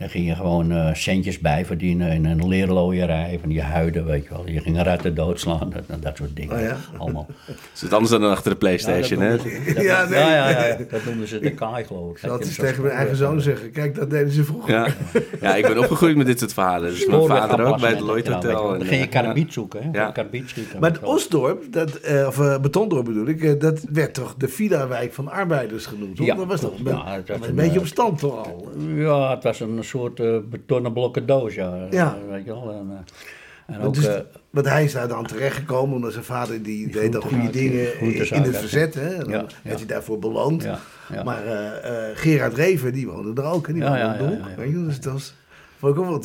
[0.00, 4.22] Daar ging je gewoon eh, centjes bij verdienen in een leerlooierij van je huiden, weet
[4.22, 4.48] je wel.
[4.48, 6.56] Je ging ratten doodslaan, dat, dat soort dingen.
[6.56, 6.76] Oh ja?
[6.98, 7.26] Allemaal.
[7.74, 9.36] Is het anders dan achter de Playstation, hè?
[9.36, 10.68] dat noemden ze- dat- Ja, ja, nee.
[10.68, 12.22] ja, dat noemden ze de Kaai, geloof ik.
[12.28, 13.70] Dat hem tegen mijn eigen zoon zeggen.
[13.70, 14.74] Kijk, dat deden ze vroeger.
[14.74, 14.86] Ja.
[15.40, 16.90] ja, ik ben opgegroeid met dit soort verhalen.
[16.90, 18.28] Dus mijn vader ook bij het Lloyd.
[18.28, 18.62] Hotel.
[18.68, 19.88] Dan en, ging je eh, karabiet zoeken, hè?
[19.98, 20.10] Ja.
[20.10, 20.80] Karabiet schieten.
[20.80, 24.48] Maar het Osdorp, dat, eh, of eh, Betondorp bedoel ik, eh, dat werd toch de
[24.48, 26.18] Villa-wijk van arbeiders genoemd?
[26.18, 28.68] Ja, dat was toch een, beetje eh, op stand toch al?
[28.94, 31.86] Ja, het was een soort eh, betonnen blokken doos, ja.
[31.90, 32.16] Ja.
[32.26, 32.70] Eh, Weet je wel.
[32.72, 36.62] En, eh, en Want, ook, dus, want hij is daar dan terechtgekomen omdat zijn vader
[36.62, 38.94] die deed dan goede dingen in in het verzet.
[38.94, 39.08] Hè?
[39.14, 39.74] En dan Ja, werd ja.
[39.76, 40.62] hij daarvoor beloond.
[40.62, 40.78] Ja,
[41.12, 41.22] ja.
[41.22, 43.66] Maar eh, eh, Gerard Reven, die woonde er ook.
[43.68, 44.38] En die Ja, woonde ja, op de ja, hoek.
[44.40, 44.56] ja, ja.
[44.56, 45.34] weet je, Dus dat was,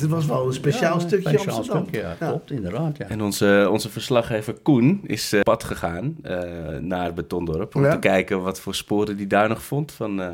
[0.00, 1.82] het was wel een speciaal ja, stukje speciaal Amsterdam.
[1.86, 2.26] stukje, ja, Ja.
[2.28, 3.06] klopt, inderdaad, ja.
[3.08, 6.40] En onze, onze verslaggever Koen is eh, pad gegaan eh,
[6.80, 7.74] naar Betondorp...
[7.74, 7.90] om Ja.
[7.92, 10.28] te kijken wat voor sporen hij daar nog vond van eh,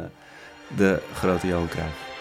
[0.77, 2.12] de grote Johan Cruijff.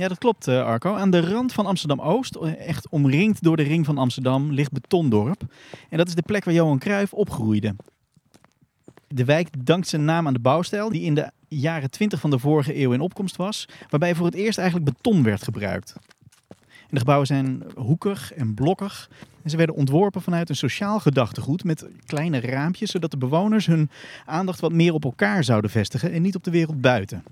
[0.00, 0.94] Ja, dat klopt, eh, Arco.
[0.94, 5.42] Aan de rand van Amsterdam-Oost, eh, echt omringd door de ring van Amsterdam, ligt Betondorp.
[5.88, 7.74] En dat is de plek waar Johan Cruijff opgroeide.
[9.08, 12.38] De wijk dankt zijn naam aan de bouwstijl die in de jaren 20 van de
[12.38, 15.94] vorige eeuw in opkomst was, waarbij voor het eerst eigenlijk beton werd gebruikt.
[16.88, 19.10] de gebouwen zijn hoekig en blokkig.
[19.42, 23.90] En ze werden ontworpen vanuit een sociaal gedachtegoed met kleine raampjes, zodat de bewoners hun
[24.24, 27.22] aandacht wat meer op elkaar zouden vestigen en niet op de wereld buiten.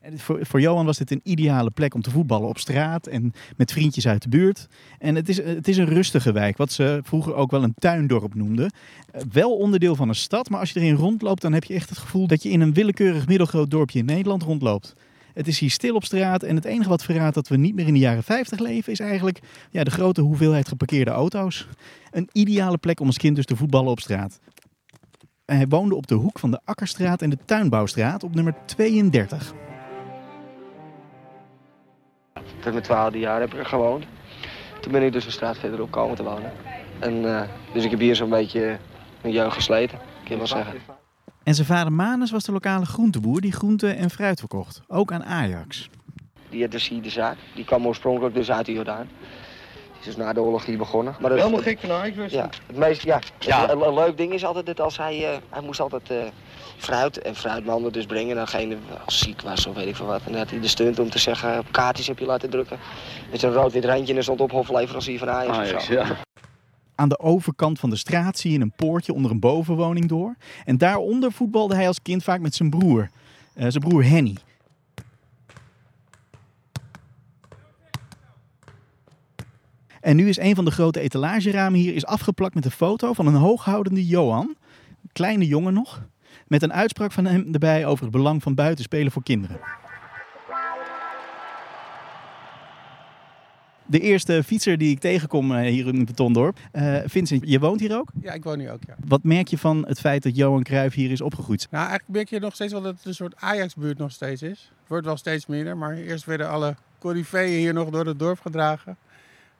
[0.00, 3.32] En voor, voor Johan was dit een ideale plek om te voetballen op straat en
[3.56, 4.66] met vriendjes uit de buurt.
[4.98, 8.34] En het is, het is een rustige wijk, wat ze vroeger ook wel een tuindorp
[8.34, 8.72] noemden.
[9.12, 11.88] Eh, Wel onderdeel van een stad, maar als je erin rondloopt, dan heb je echt
[11.88, 14.94] het gevoel dat je in een willekeurig middelgroot dorpje in Nederland rondloopt.
[15.34, 17.86] Het is hier stil op straat en het enige wat verraadt dat we niet meer
[17.86, 21.68] in de jaren 50 leven is eigenlijk ja, de grote hoeveelheid geparkeerde auto's.
[22.10, 24.40] Een ideale plek om als kind dus te voetballen op straat.
[25.44, 29.54] Hij woonde op de hoek van de Akkerstraat en de Tuinbouwstraat op nummer 32.
[32.60, 34.04] Tot mijn twaalfde jaar heb ik er gewoond.
[34.80, 36.52] Toen ben ik dus een straat verderop komen te wonen.
[36.98, 38.78] En, eh, dus ik heb hier zo'n beetje
[39.22, 40.74] mijn jeugd gesleten, kun je wel zeggen.
[41.42, 44.80] En zijn vader Manus was de lokale groenteboer die groente en fruit verkocht.
[44.88, 45.88] Ook aan Ajax.
[46.48, 47.36] Die had dus hier de zaak.
[47.54, 49.08] Die kwam oorspronkelijk dus uit de Jordaan.
[50.00, 51.16] Is dus na de oorlog hier begonnen.
[51.20, 52.32] Maar dat, Helemaal gek van Ajax.
[52.32, 53.20] Ja, het meest, ja.
[53.38, 56.16] Het- Een, een leuk ding is altijd dat als hij, eh, hij moest altijd eh,
[56.76, 58.36] fruit en fruitmanden dus brengen.
[58.36, 60.20] Dan degene als ziek was of weet ik veel wat.
[60.24, 62.78] En dan had hij de stunt om te zeggen, kaartjes heb je laten drukken.
[63.30, 66.02] Met zo'n rood-wit randje en er stond op hofleverancier van Ajax, of zo.
[66.94, 70.34] Aan de overkant van de straat zie je een poortje onder een bovenwoning door.
[70.64, 73.08] En daaronder voetbalde hij als kind vaak met zijn broer.
[73.54, 74.36] Eh, zijn broer Henny.
[80.00, 83.26] En nu is een van de grote etalageramen hier is afgeplakt met een foto van
[83.26, 84.56] een hooghoudende Johan.
[85.12, 86.02] Kleine jongen nog.
[86.46, 89.60] Met een uitspraak van hem erbij over het belang van buitenspelen voor kinderen.
[93.86, 96.58] De eerste fietser die ik tegenkom eh, hier in het Betondorp.
[96.72, 98.10] Eh, Vincent, je woont hier ook?
[98.20, 98.94] Ja, ik woon hier ook, ja.
[99.06, 101.66] Wat merk je van het feit dat Johan Cruijff hier is opgegroeid?
[101.70, 104.70] Nou, eigenlijk merk je nog steeds wel dat het een soort Ajax-buurt nog steeds is.
[104.78, 108.40] Het wordt wel steeds minder, maar eerst werden alle coryfeeën hier nog door het dorp
[108.40, 108.96] gedragen.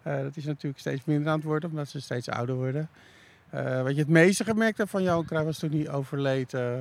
[0.03, 2.89] Eh, dat is natuurlijk steeds minder aan het worden, omdat ze steeds ouder worden.
[3.51, 6.55] Eh, wat je het meeste gemerkt hebt van Johan Cruijff was toen hij overleed.
[6.55, 6.73] eh,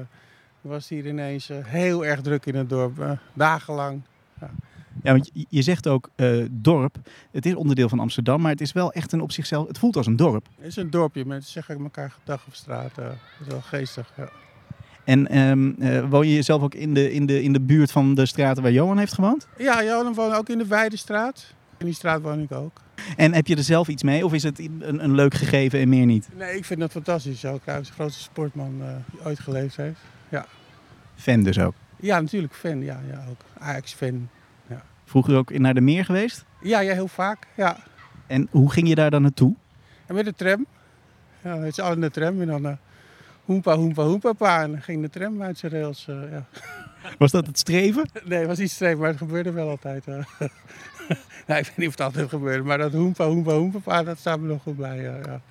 [0.62, 4.02] was hier ineens heel erg druk in het dorp, dagenlang.
[5.04, 6.10] Ja, want je- zegt ook
[6.52, 6.96] dorp.
[7.32, 9.68] Het is onderdeel van Amsterdam, maar het is wel echt een op zichzelf.
[9.68, 10.48] Het voelt als een dorp.
[10.58, 12.96] Het is een dorpje, mensen zeggen elkaar gedag op straat.
[12.96, 14.12] dat is wel geestig.
[14.18, 14.30] Ja.
[15.04, 18.14] En ehm, eh, woon je zelf ook in de, in, de, in de buurt van
[18.16, 19.48] de straten waar Johan heeft gewoond?
[19.58, 21.54] Ja, Johan woont ook in de Weidestraat.
[21.80, 22.82] In die straat woon ik ook.
[23.18, 24.26] En heb je er zelf iets mee?
[24.26, 26.28] Of is het een, een leuk gegeven en meer niet?
[26.36, 27.40] Nee, ik vind dat fantastisch.
[27.40, 30.00] Cruijff is de grootste sportman eh, die ooit geleefd heeft.
[31.16, 31.74] Fan dus ook.
[31.96, 32.82] Ja, natuurlijk fan.
[32.82, 33.42] Ja, ja ook.
[33.58, 34.30] Ajax-fan.
[35.06, 36.46] Vroeger ook naar de meer geweest?
[36.62, 37.48] Ja, ja, heel vaak.
[37.56, 37.78] Ja.
[38.28, 39.56] En hoe ging je daar dan naartoe?
[40.06, 40.66] En met de tram.
[41.44, 42.42] Ja, het is al in de tram.
[42.42, 42.74] En dan eh
[43.46, 44.62] hoempa, hoempa, hoempa, pa.
[44.62, 46.08] En dan ging de tram uit zijn rails.
[46.08, 46.46] eh, ja.
[47.18, 48.10] Was dat het streven?
[48.26, 50.06] Nee, het was niet streef, maar het gebeurde wel altijd.
[51.48, 52.64] nou, ik weet niet of het altijd gebeurde.
[52.64, 55.02] Maar dat hoempa, hoempa, hoempa, pa, dat staat me nog goed bij.
[55.02, 55.42] ja.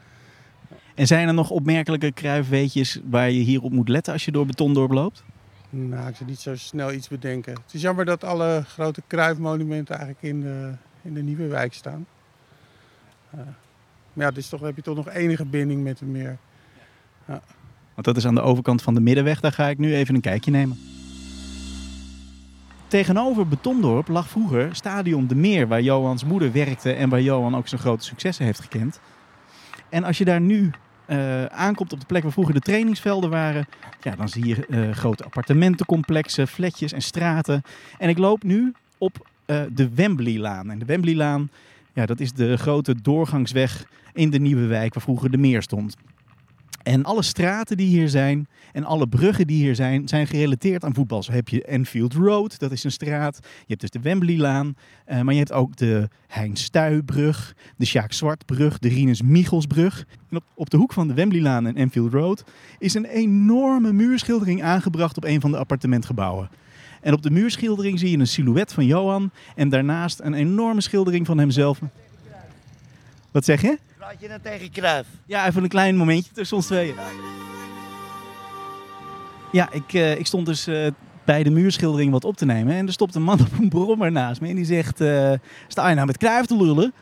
[0.94, 4.46] En zijn er nog opmerkelijke kruifweetjes waar je hier op moet letten als je door
[4.46, 5.24] Betondorp loopt?
[5.70, 7.52] Nou, ik zou niet zo snel iets bedenken.
[7.52, 12.06] Het is jammer dat alle grote kruifmonumenten eigenlijk in de, in de nieuwe wijk staan.
[13.30, 13.38] Eh,
[14.12, 16.38] maar ja, dus toch, heb je toch nog enige binding met het meer.
[17.94, 19.40] Want dat is aan de overkant van de middenweg.
[19.40, 20.97] Daar ga ik nu even een kijkje nemen.
[22.88, 27.68] Tegenover Betondorp lag vroeger Stadion de Meer, waar Johans moeder werkte en waar Johan ook
[27.68, 29.00] zijn grote successen heeft gekend.
[29.88, 30.70] En als je daar nu
[31.06, 33.68] eh, aankomt op de plek waar vroeger de trainingsvelden waren,
[34.00, 37.62] ja, dan zie je eh, grote appartementencomplexen, flatjes en straten.
[37.98, 40.70] En ik loop nu op eh, de Wembleylaan.
[40.70, 41.50] En de Wembleylaan,
[41.92, 45.96] ja, dat is de grote doorgangsweg in de nieuwe wijk waar vroeger de meer stond.
[46.88, 50.94] En alle straten die hier zijn en alle bruggen die hier zijn, zijn gerelateerd aan
[50.94, 51.22] voetbal.
[51.22, 53.38] Zo heb je Enfield Road, dat is een straat.
[53.42, 54.76] Je hebt dus de Wembleylaan.
[55.04, 60.06] eh, maar je hebt ook de Hein Stuybrug, de Sjaak Zwartbrug, de Rinus Michelsbrug.
[60.30, 62.44] En op, op de hoek van de Wembleylaan en Enfield Road
[62.78, 66.50] is een enorme muurschildering aangebracht op een van de appartementgebouwen.
[67.00, 71.26] En op de muurschildering zie je een silhouet van Johan en daarnaast een enorme schildering
[71.26, 71.80] van hemzelf.
[73.30, 73.78] Wat zeg je?
[74.08, 75.08] Praat je tegen Cruijff?
[75.26, 76.94] Ja, even een klein momentje tussen ons tweeën.
[79.52, 80.86] Ja, ik, eh, ik stond dus eh,
[81.24, 82.74] bij de muurschildering wat op te nemen.
[82.74, 84.48] En er stopt een man op een brommer naast me.
[84.48, 85.32] En die zegt, eh,
[85.66, 86.92] sta je nou met Cruijff te lullen?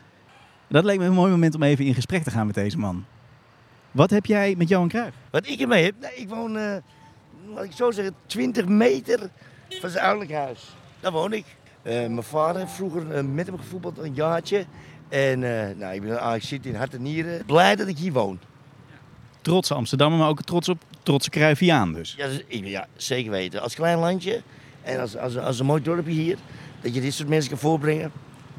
[0.68, 3.04] Dat leek me een mooi moment om even in gesprek te gaan met deze man.
[3.90, 5.16] Wat heb jij met Johan Cruijff?
[5.30, 5.94] Wat ik ermee heb?
[6.14, 6.76] Ik woon, eh,
[7.54, 9.30] laat ik zo zeggen, 20 meter
[9.68, 10.74] van zijn ouderlijk huis.
[11.00, 11.44] Daar woon ik.
[11.82, 14.66] Mijn vader heeft vroeger met hem gevoetbald een jaartje.
[15.08, 17.44] En eh, nou, ik ben Ajax zit in hart en nieren.
[17.46, 18.38] Blij dat ik hier woon.
[19.42, 22.14] Trotse Amsterdammer, maar ook trots op trotse Cruyffiaan dus.
[22.16, 23.62] Ja, dus ik- ja, zeker weten.
[23.62, 24.42] Als klein landje
[24.82, 26.36] en als, als, als een mooi dorpje hier,
[26.80, 28.12] dat je dit soort mensen kan voorbrengen,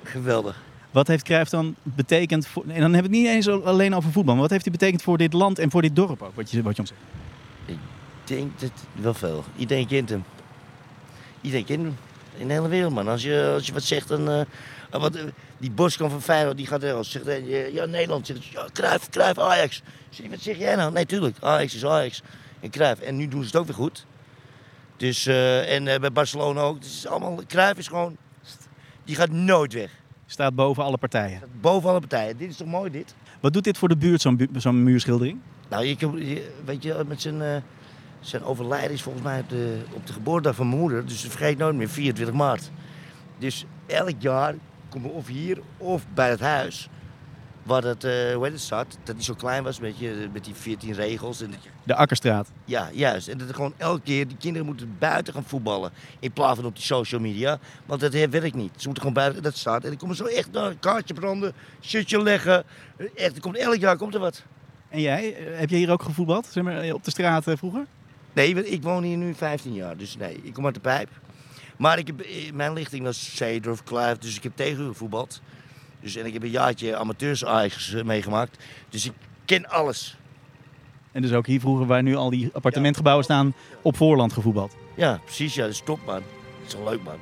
[0.03, 0.63] geweldig.
[0.91, 2.63] Wat heeft Cruijff dan betekend voor...
[2.67, 4.33] En dan hebben we het niet eens alleen over voetbal.
[4.33, 6.35] Maar wat heeft hij betekend voor dit land en voor dit dorp ook?
[6.35, 7.01] Wat je, wat je ons zegt.
[7.65, 7.77] Ik
[8.23, 9.43] denk dat wel veel.
[9.57, 10.23] Iedereen kent hem.
[11.41, 11.95] Iedereen kent hem.
[12.37, 13.07] In de hele wereld, man.
[13.07, 14.29] Als je, als je wat zegt, dan...
[14.29, 14.41] eh,
[14.91, 15.23] wat, eh,
[15.57, 18.25] die Boskamp van Feyenoord, die gaat er als zegt, eh, ja, Nederland.
[18.27, 19.81] Zegt, ja, Cruijff, Cruijff, Ajax.
[20.09, 20.91] Zeg, je, wat zeg jij nou?
[20.91, 21.37] Nee, tuurlijk.
[21.41, 22.21] Ajax is Ajax.
[22.59, 23.01] En Cruijff.
[23.01, 24.05] En nu doen ze het ook weer goed.
[24.97, 26.77] Dus, eh, en eh, bij Barcelona ook.
[26.81, 28.17] Dus het is allemaal, Cruijff is gewoon...
[29.03, 29.91] Die gaat nooit weg.
[30.25, 31.41] Staat boven alle partijen.
[31.61, 32.37] Boven alle partijen.
[32.37, 33.15] Dit is toch mooi, dit?
[33.39, 35.39] Wat doet dit voor de buurt, zo'n bu- zo'n muurschildering?
[35.69, 37.55] Nou, je, weet je, met zijn, eh,
[38.19, 41.05] zijn overlijden is volgens mij op de, op de geboortedag van mijn moeder.
[41.05, 42.71] Dus vergeet nooit meer, 24 maart.
[43.37, 44.55] Dus elk jaar
[45.01, 46.89] komen of hier of bij het huis.
[47.63, 50.45] Waar het, eh hoe heet het staat, dat hij zo klein was met, je, met
[50.45, 51.41] die 14 regels.
[51.41, 52.51] En dat je, De Akkerstraat.
[52.65, 53.27] ja, juist.
[53.27, 55.91] En dat er gewoon elke keer, die kinderen moeten buiten gaan voetballen.
[56.19, 57.59] In plaats van op die social media.
[57.85, 58.71] Want dat werkt niet.
[58.75, 59.83] Ze moeten gewoon buiten, dat staat.
[59.83, 62.63] En dan komen ze zo echt naar een kaartje branden, shirtje leggen.
[63.15, 64.43] Echt, er komt, elk jaar komt er wat.
[64.89, 66.45] En jij, eh, heb je hier ook gevoetbald?
[66.45, 67.85] Zeg maar, op de straat eh, vroeger?
[68.33, 71.09] Nee, ik woon hier nu 15 jaar, dus nee, ik kom uit de pijp.
[71.77, 75.41] Maar ik heb, eh, mijn lichting was Zeedorf, Kluif, dus ik heb tegen u gevoetbald.
[75.99, 78.63] Dus, en ik heb een jaartje amateurs Ajax meegemaakt.
[78.89, 79.13] Dus ik
[79.45, 80.17] ken alles.
[81.11, 84.75] En dus ook hier vroeger, waar nu al die appartementgebouwen staan, op voorland gevoetbald.
[84.95, 86.21] Ja, precies, ja, dat is top, man.
[86.61, 87.17] Dat is wel leuk, man.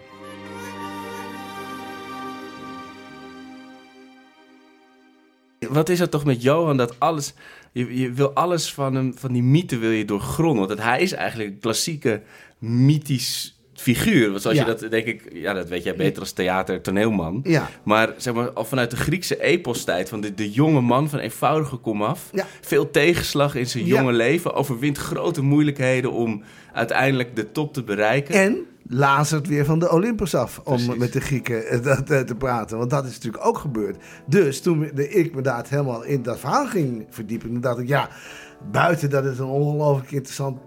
[5.69, 7.33] Wat is het toch met Johan dat alles...
[7.71, 10.67] Je, je wil alles van, hem, van die mythe wil je doorgronden.
[10.67, 12.23] Want hij is eigenlijk een klassieke
[12.59, 14.29] mythisch figuur.
[14.29, 14.65] Want zoals Ja.
[14.65, 15.21] je dat, denk ik...
[15.33, 17.39] Ja, dat weet jij beter als theater, toneelman.
[17.43, 17.69] Ja.
[17.83, 20.09] Maar zeg maar, al vanuit de Griekse epostijd...
[20.09, 22.29] van de, de jonge man van eenvoudige komaf...
[22.31, 22.45] Ja.
[22.61, 24.53] veel tegenslag in zijn jonge leven...
[24.53, 28.35] overwint grote moeilijkheden om uiteindelijk de top te bereiken.
[28.35, 30.95] En lazert weer van de Olympus af om Precies.
[30.95, 32.77] met de Grieken eh, eh, te praten.
[32.77, 33.97] Want dat is natuurlijk ook gebeurd.
[34.27, 38.09] Dus toen ik me inderdaad helemaal in dat verhaal ging verdiepen, dacht ik, ja,
[38.71, 40.58] buiten dat het een ongelooflijk interessant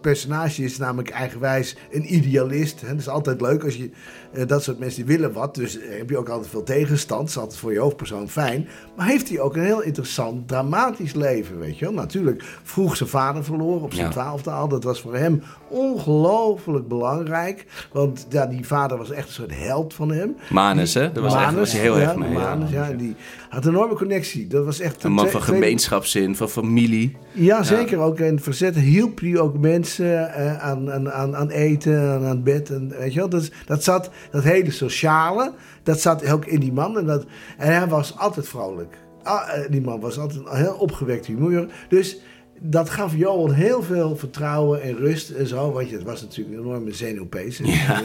[0.00, 2.80] personage is, namelijk eigenwijs een idealist.
[2.86, 3.90] Dat is altijd leuk als je
[4.32, 5.54] eh, dat soort mensen die willen wat.
[5.54, 7.20] Dus eh, heb je ook altijd veel tegenstand.
[7.20, 8.68] Dat is altijd voor je hoofdpersoon fijn.
[8.96, 11.94] Maar heeft hij ook een heel interessant, dramatisch leven, weet je wel.
[11.94, 14.12] Natuurlijk vroeg zijn vader verloren op zijn Ja.
[14.12, 14.68] twaalfde al.
[14.68, 15.42] Dat was voor hem
[15.74, 17.66] ongelooflijk belangrijk.
[17.92, 20.36] Want ja, die vader was echt een soort held van hem.
[20.50, 21.12] Manus, hè?
[21.12, 22.30] Daar was, echt, was hij heel ja, erg mee.
[22.30, 22.38] ja.
[22.38, 22.90] Manus, ja.
[22.90, 23.16] en die
[23.48, 24.46] had een enorme connectie.
[24.46, 27.16] Dat was echt Een man van gemeenschapszin, van familie.
[27.32, 27.98] ja, zeker.
[27.98, 32.24] Ook in het verzet hielp hij ook mensen eh, aan, aan, aan, aan eten, aan,
[32.24, 32.70] aan bed.
[32.70, 33.28] En, weet je wel?
[33.28, 36.98] Dat, dat zat, dat hele sociale, dat zat ook in die man.
[36.98, 37.24] En, dat,
[37.58, 38.98] en hij was altijd vrolijk.
[39.22, 41.66] Ah, eh, die man was altijd een heel opgewekt humeur.
[41.88, 42.18] Dus
[42.58, 45.72] dat gaf Johan heel veel vertrouwen en rust en zo.
[45.72, 47.58] Want je, het was natuurlijk een enorme zenuwpees.
[47.60, 47.98] En, eh,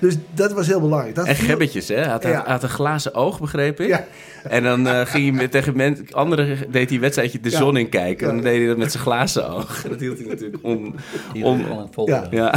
[0.00, 1.14] Dus dat was heel belangrijk.
[1.14, 1.94] Dat En viel- gebbetjes, hè?
[1.94, 2.44] Hij had, Ja.
[2.46, 3.88] had een glazen oog, begreep ik.
[3.88, 4.04] Ja.
[4.48, 7.56] En dan eh, ging hij met, tegen men, anderen deed hij wedstrijdje de Ja.
[7.58, 8.28] zon in kijken.
[8.28, 9.84] En dan deed hij dat met zijn glazen oog.
[9.84, 10.94] En dat hield hij natuurlijk on...
[11.32, 12.08] Die on on, gewoon vol.
[12.08, 12.26] Ja.
[12.30, 12.54] ja.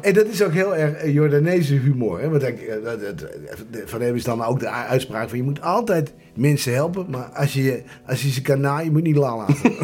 [0.00, 2.20] En dat is ook heel erg eh, Jordaanese humor.
[2.20, 2.28] Hè?
[2.28, 2.52] Want eh,
[3.84, 5.38] van hem is dan ook de uitspraak van...
[5.38, 9.08] je moet altijd mensen helpen, maar als je, als je ze kan naaien, moet je
[9.08, 9.72] niet lang laten.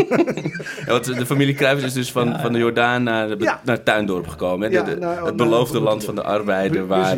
[0.87, 3.61] Ja, want de familie Cruijff is dus van, van de Jordaan naar, de, Ja.
[3.65, 4.71] naar Tuindorp gekomen.
[4.71, 4.77] Hè?
[4.77, 7.17] Ja, De- de- nou, het nou, beloofde land van de arbeider, waar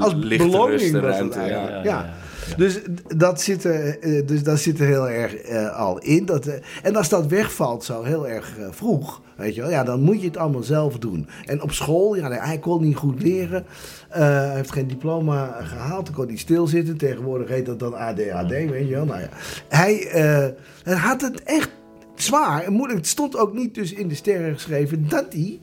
[0.00, 1.40] Als lichte beloning rust en ruimte.
[1.84, 2.14] Ja.
[2.56, 2.80] Dus,
[3.16, 6.26] dat zit er, eh, dus dat zit er heel erg eh, al in.
[6.26, 10.00] Dat, eh, en als dat wegvalt zo heel erg vroeg, weet je wel, ja, dan
[10.00, 11.28] moet je het allemaal zelf doen.
[11.44, 13.64] En op school, ja, hij kon niet goed leren.
[14.08, 16.96] Hij heeft geen diploma gehaald, hij kon niet stilzitten.
[16.96, 19.04] Tegenwoordig heet dat dan ADHD, weet je wel.
[19.04, 19.28] Nou ja.
[19.68, 20.08] hij,
[20.82, 21.70] hij had het echt
[22.14, 22.98] zwaar en moeilijk.
[22.98, 25.58] Het stond ook niet dus in de sterren geschreven dat hij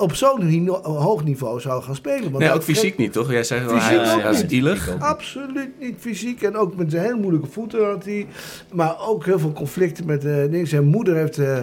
[0.00, 2.30] op zo'n hoog niveau zou gaan spelen.
[2.30, 3.30] Want Nee, ook fysiek niet, toch?
[3.30, 4.96] Jij zegt wel, hij, is ielig.
[4.98, 6.42] Absoluut niet fysiek.
[6.42, 8.26] En ook met zijn hele moeilijke voeten had hij.
[8.72, 10.66] Maar ook heel veel conflicten met eh dingen.
[10.66, 11.58] Zijn moeder heeft, eh,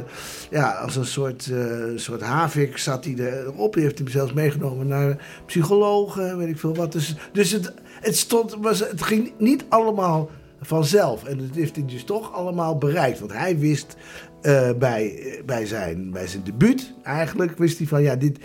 [0.50, 1.58] ja, als een soort, eh,
[1.96, 3.74] soort havik zat hij erop.
[3.74, 6.92] Die heeft hem zelfs meegenomen naar psychologen, weet ik veel wat.
[6.92, 10.30] Dus, dus het, het, stond, was, het ging niet allemaal
[10.62, 11.24] vanzelf.
[11.24, 13.20] En dat heeft hij dus toch allemaal bereikt.
[13.20, 13.96] Want hij wist
[14.42, 18.40] eh, bij, bij, zijn, bij zijn debuut eigenlijk, wist hij van ja, dit...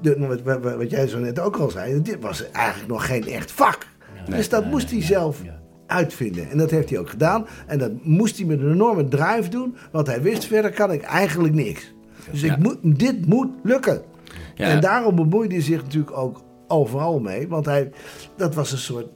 [0.00, 0.40] De,
[0.78, 3.86] wat, jij zo net ook al zei, dit was eigenlijk nog geen echt vak.
[4.28, 5.42] dus dat moest hij zelf
[5.90, 6.50] uitvinden.
[6.50, 7.46] En dat heeft hij ook gedaan.
[7.66, 9.76] En dat moest hij met een enorme drive doen.
[9.92, 11.94] Want hij wist, verder kan ik eigenlijk niks.
[12.30, 14.02] Dus ik moet, dit moet lukken.
[14.54, 14.66] Ja.
[14.66, 17.48] En daarom bemoeide hij zich natuurlijk ook overal mee.
[17.48, 17.90] Want hij,
[18.36, 19.06] dat was een soort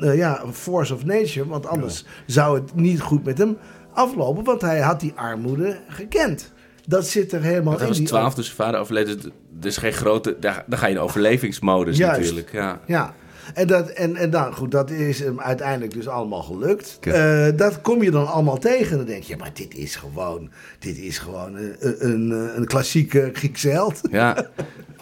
[0.00, 1.48] eh, ja, force of nature.
[1.48, 3.56] Want anders zou het niet goed met hem
[3.96, 4.44] aflopen.
[4.44, 6.52] Want hij had die armoede gekend.
[6.86, 8.00] Dat zit er helemaal Want hij in.
[8.00, 9.06] was 12 toen zijn vader overleed.
[9.06, 9.24] Dus
[9.60, 10.36] er is geen grote...
[10.40, 12.20] Daar, daar ga je in overlevingsmodus Juist.
[12.20, 12.52] natuurlijk.
[12.52, 12.80] Ja.
[12.86, 13.14] Ja,
[13.54, 16.98] En, dat, en, en dan, goed, dat is hem uiteindelijk dus allemaal gelukt.
[17.00, 18.96] Eh, dat kom je dan allemaal tegen.
[18.96, 21.76] Dan denk je, maar dit is gewoon, dit is gewoon een,
[22.10, 24.00] een, een klassieke Griekse held.
[24.10, 24.36] Ja,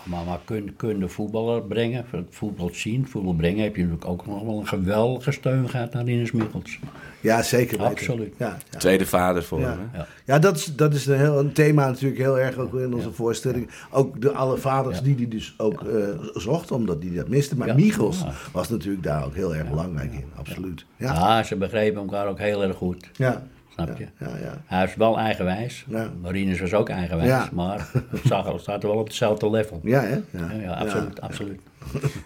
[0.05, 4.27] Maar, maar kun, kun de voetballer brengen, voetbal zien, voetbal brengen, heb je natuurlijk ook
[4.27, 6.79] nog wel een geweldige steun gehad naar Rinus Michels.
[7.25, 7.93] Ja, zeker weten.
[7.93, 8.35] Absoluut.
[8.39, 8.79] Ja, ja.
[8.79, 9.69] tweede vader voor Ja.
[9.69, 9.79] hem.
[9.91, 9.99] hè?
[9.99, 10.07] Ja.
[10.25, 13.13] Ja, dat is, dat is een, heel, een thema natuurlijk heel erg ook in onze
[13.13, 13.71] voorstelling.
[13.91, 17.57] Ook de alle vaders die hij dus ook eh, zocht, omdat hij dat miste.
[17.57, 17.75] Maar Ja.
[17.75, 18.33] Michels Ja.
[18.53, 20.85] was natuurlijk daar ook heel erg belangrijk in, absoluut.
[20.97, 21.43] Ja, Ja.
[21.43, 23.43] ze begrepen elkaar ook heel erg goed, ja,
[23.75, 24.07] snap je?
[24.19, 24.63] ja, ja.
[24.67, 26.11] Hij is wel eigenwijs, Ja.
[26.23, 27.49] Marinus was ook eigenwijs, Ja.
[27.53, 29.81] maar het zag- het staat wel op hetzelfde level.
[29.83, 30.15] Ja, hè?
[30.31, 31.61] Ja, ja, absoluut, absoluut.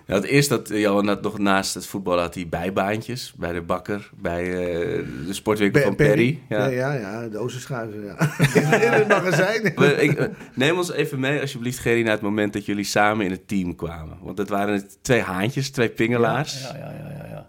[0.07, 3.33] Ja, het eerst dat Johan had nog naast het voetbal had hij bijbaantjes.
[3.37, 6.41] Bij de bakker, bij eh, de sportwinkel van Perry.
[6.49, 6.67] Ja, Ja.
[6.67, 8.17] ja, ja, dozen schuiven, ja.
[8.87, 9.65] in het magazijn.
[10.01, 13.31] Ik, eh, neem ons even mee, alsjeblieft, Gerry, naar het moment dat jullie samen in
[13.31, 14.17] het team kwamen.
[14.23, 16.61] Want het waren twee haantjes, twee pingelaars.
[16.61, 17.49] Ja, ja, ja, ja, ja.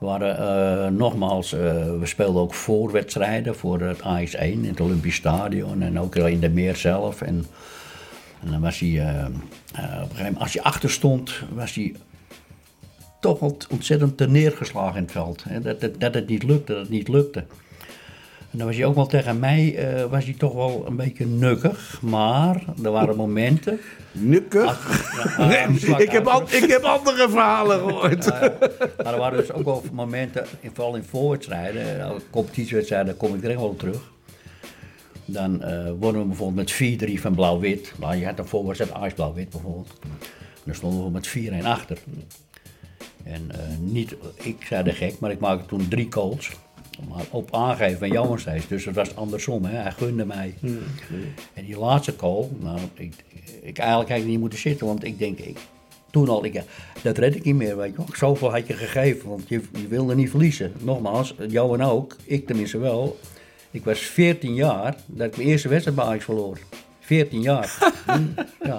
[0.00, 1.60] We waren eh, nogmaals, eh,
[1.98, 6.48] we speelden ook voorwedstrijden voor het AX1 in het Olympisch Stadion en ook in de
[6.48, 7.22] meer zelf.
[7.22, 7.46] En,
[8.44, 9.30] en dan was hij, eh, eh, op
[9.74, 11.94] een gegeven moment, als hij achter stond, was hij
[13.20, 15.44] toch ontzettend te neergeslagen in het veld.
[15.48, 17.44] Hè, Dat, dat, dat het niet lukte, dat het niet lukte.
[18.52, 21.26] En dan was hij ook wel tegen mij, eh, was hij toch wel een beetje
[21.26, 21.98] nukkig.
[22.02, 23.80] Maar er waren momenten...
[24.12, 24.64] Nukken.
[24.64, 24.76] Ja,
[25.66, 28.26] Nee, slak ik, heb al, ik heb andere verhalen gehoord.
[29.02, 33.44] Maar er waren dus ook wel momenten, in- vooral in voorwedstrijden, competitiewedstrijden, daar kom ik
[33.44, 34.10] er echt wel op terug.
[35.32, 37.92] Dan eh wonnen we bijvoorbeeld met 4-3 van blauw-wit.
[37.98, 39.98] Maar je had een voorwedstrijd ijs-blauw-wit bijvoorbeeld.
[40.02, 40.10] En
[40.64, 41.98] dan stonden we met 4-1 achter.
[43.22, 46.50] En eh, niet, ik zei de gek, maar ik maakte toen drie goals.
[47.08, 48.68] Maar op aangeven van Johan steeds.
[48.68, 49.76] Dus het was andersom, hè.
[49.76, 50.54] hij gunde mij.
[51.54, 53.14] En die laatste goal, nou, ik,
[53.62, 55.58] ik eigenlijk had ik niet moeten zitten, want ik denk, ik,
[56.10, 56.62] toen al, ik,
[57.02, 58.16] dat red ik niet meer, weet je.
[58.16, 60.72] Zoveel had je gegeven, want je, je wilde niet verliezen.
[60.80, 63.18] Nogmaals, Johan ook, ik tenminste wel.
[63.70, 66.58] Ik was 14 jaar dat ik mijn eerste wedstrijd bij Ajax verloor.
[67.00, 67.92] 14 jaar.
[68.06, 68.22] Hm,
[68.68, 68.78] ja.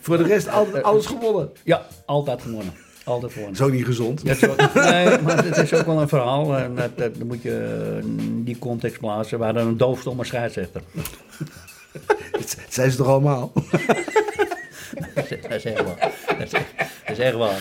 [0.00, 1.50] Voor de rest altijd alles gewonnen.
[1.64, 2.72] ja, altijd gewonnen.
[3.04, 3.56] Altijd gewonnen.
[3.56, 4.26] Zo niet gezond.
[4.26, 6.56] Dat is ook- nee, maar het is ook wel een verhaal.
[6.56, 9.38] En dat, dat, dat moet je in die context plaatsen.
[9.38, 10.82] We hadden een doofstomme scheidsrechter.
[12.32, 13.52] Dat zijn ze toch allemaal?
[15.14, 16.12] Dat is, dat is echt waar.
[16.26, 16.74] Dat is, echt-
[17.06, 17.60] dat is echt waar.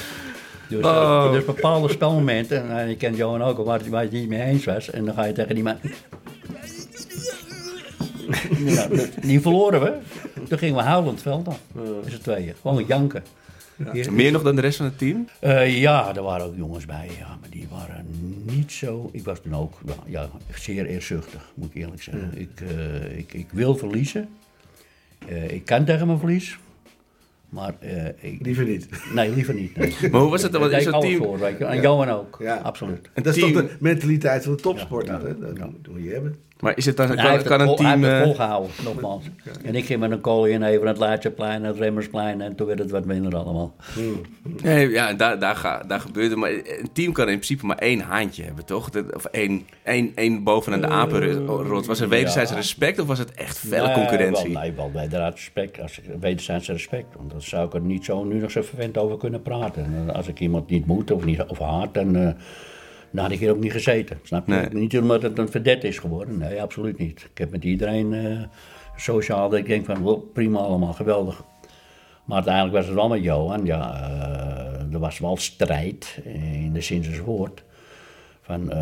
[0.69, 1.31] Dus, Oh.
[1.31, 4.41] dus bepaalde spelmomenten, en je kent Johan ook al, waar, waar je het niet mee
[4.41, 4.89] eens was.
[4.89, 5.77] En dan ga je tegen die man...
[8.65, 8.87] ja,
[9.21, 9.93] die verloren we.
[10.47, 11.59] Toen gingen we huilend het veld af.
[12.03, 12.53] Met z'n tweeën.
[12.61, 13.23] Gewoon janken.
[14.11, 15.27] Meer nog dan de rest van het team?
[15.39, 18.05] Eh, ja, er waren ook jongens bij, ja, maar die waren
[18.43, 19.09] niet zo.
[19.13, 22.31] Ik was toen ook ja, ja, zeer eerzuchtig, moet ik eerlijk zeggen.
[22.35, 24.29] Ik, eh, ik, ik wil verliezen.
[25.27, 26.57] Eh, ik kan tegen mijn verlies.
[27.49, 28.87] Maar eh, ik, Liever niet.
[29.13, 29.75] nee, liever niet.
[29.75, 29.93] Nee.
[30.11, 30.61] Maar hoe was het dan?
[30.61, 31.23] Want is dat alles team...
[31.23, 31.65] voor, weet je.
[31.65, 32.55] En Johan ook, Ja.
[32.55, 33.09] absoluut.
[33.13, 35.13] Een Dat is team- toch de mentaliteit van de topsporter.
[35.13, 35.39] Ja, ja, hè?
[35.39, 35.69] Dat ja.
[35.91, 36.35] moet je hebben.
[36.59, 38.03] Maar is het dan, hij kan, heeft kan het, een hij team...
[38.03, 39.23] heeft het eh, volgehouden, nogmaals.
[39.63, 42.41] En ik ging met een kooi in even naar het naar het Remmersplein.
[42.41, 43.75] En toen werd het wat minder allemaal.
[44.63, 46.35] Nee, ja, daar, daar, ga, daar gebeurde.
[46.35, 48.89] Maar een team kan in principe maar één haantje hebben, toch?
[48.89, 51.85] Dat- Of één, één, één bovenaan de apenrot.
[51.85, 52.55] Was er wederzijds ja.
[52.55, 54.53] respect of was het echt felle Nee, concurrentie?
[54.53, 55.81] Wel, nee, wel wederzijds respect.
[55.81, 57.15] Als, wederzijds respect.
[57.17, 59.83] Want dan zou ik er niet zo nu nog zo verwend over kunnen praten.
[59.83, 62.29] En Als ik iemand niet moet of, niet, of haat, dan, eh,
[63.11, 64.19] dan had ik hier ook niet gezeten.
[64.23, 64.53] Snap je?
[64.53, 64.67] Nee.
[64.71, 66.37] Niet omdat het een verdet is geworden.
[66.37, 67.27] Nee, absoluut niet.
[67.31, 68.43] Ik heb met iedereen eh,
[68.95, 71.43] sociaal dat ik denk van, wel, prima allemaal, geweldig.
[72.25, 73.65] Maar uiteindelijk was het wel met Johan.
[73.65, 77.63] Ja, eh, er was wel strijd eh, in de zin woord.
[78.41, 78.73] Van,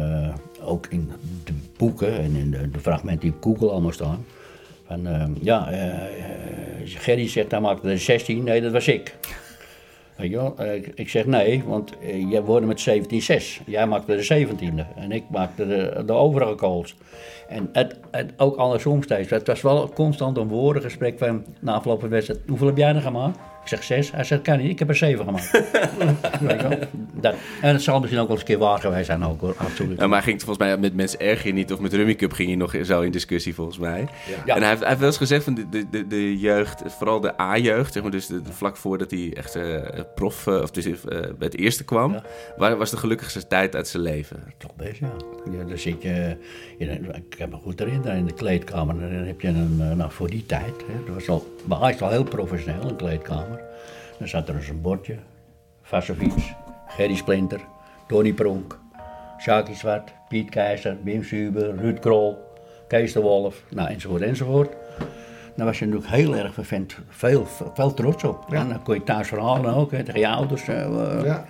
[0.62, 1.12] ook in
[1.44, 4.26] de boeken en in de, de fragmenten die op Google allemaal staan.
[4.86, 5.08] Van,
[5.42, 5.68] ja,
[6.84, 8.44] Gerry zegt, hij maakte er 16.
[8.44, 9.16] Nee, dat was ik.
[10.18, 12.90] Ik, ik zeg nee, want eh, jij wordt met
[13.62, 13.66] 17-6.
[13.66, 16.96] Jij maakte de 17e en ik maakte de, de overige goals.
[17.48, 19.30] En het, het, ook andersom steeds.
[19.30, 22.40] Het was wel constant een woordengesprek van na afloop van wedstrijd.
[22.48, 23.40] Hoeveel heb jij er gemaakt?
[23.68, 24.12] Ik zeg zes.
[24.12, 24.70] Hij zegt, kan niet.
[24.70, 25.52] Ik heb er zeven gemaakt.
[26.42, 26.78] Weet je wel?
[27.14, 29.56] Dat, en het zal misschien ook wel eens een keer waar geweest zijn ook hoor.
[29.58, 30.00] Absoluut.
[30.00, 32.48] Ja, maar hij ging volgens mij met mensen erg niet, of met Rummy Cup ging
[32.48, 34.08] hij nog zo in discussie volgens mij.
[34.46, 34.56] Ja.
[34.56, 37.20] En hij heeft, hij heeft wel eens gezegd van de, de, de, de jeugd, vooral
[37.20, 39.82] de A-jeugd, zeg maar, dus de, de vlak voordat hij echt eh,
[40.16, 42.24] prof, eh, of dus eh, bij het eerste kwam, Ja.
[42.58, 44.44] waar was de gelukkigste tijd uit zijn leven.
[44.58, 45.12] Toch best, ja.
[45.52, 46.38] ja dan zit je,
[46.78, 49.00] in ik heb me goed herinneren, in de kleedkamer.
[49.00, 52.10] Dan heb je een, nou voor die tijd, hè, dat was al, bij Ajax al
[52.10, 53.57] heel professioneel, een kleedkamer.
[54.20, 55.16] Dan zat er eens een bordje,
[55.82, 56.56] Vasovic,
[56.88, 57.60] Gerry Splinter,
[58.08, 58.80] Tony Pronk,
[59.40, 62.38] Sjaki Zwart, Piet Keizer, Wim Suber, Ruud Krol,
[62.88, 64.76] Kees de Wolf, nou, enzovoort, enzovoort.
[65.56, 68.54] Daar was je natuurlijk heel erg vervent, veel, veel trots op.
[68.54, 70.66] En dan kon je thuis verhalen ook, hè, tegen je ouders.
[70.66, 71.46] Ja.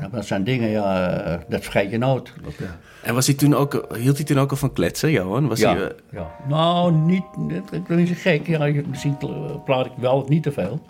[0.00, 2.32] Ja, Dat zijn dingen, ja, dat vergeet je nooit.
[2.42, 5.48] Dat, eh, En was hij toen ook, hield hij toen ook al van kletsen, Johan?
[5.48, 6.30] Was ja, hij, eh, ja.
[6.48, 7.24] Nou, niet,
[7.70, 8.46] ik ben niet zo gek.
[8.46, 9.16] Ja, misschien
[9.64, 10.80] praat ik wel of niet te veel.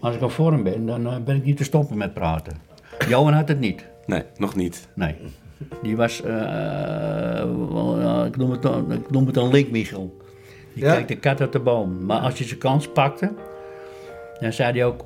[0.00, 2.56] Maar als ik op vorm ben, dan eh, ben ik niet te stoppen met praten.
[3.08, 3.86] Johan had het niet.
[4.06, 4.88] nee, nog niet.
[4.94, 5.14] Nee.
[5.82, 7.44] Die was, eh,
[8.26, 10.16] ik, noem het, een- ik noem het een linkmichel.
[10.74, 10.92] Die Ja?
[10.92, 12.04] kijkt de kat uit de boom.
[12.06, 13.32] Maar als je zijn kans pakte,
[14.40, 15.04] dan zei hij ook,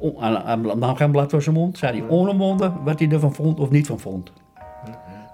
[0.77, 3.87] nam geen blad voor zijn mond, zei hij onomwonden wat hij ervan vond of niet
[3.87, 4.33] van vond.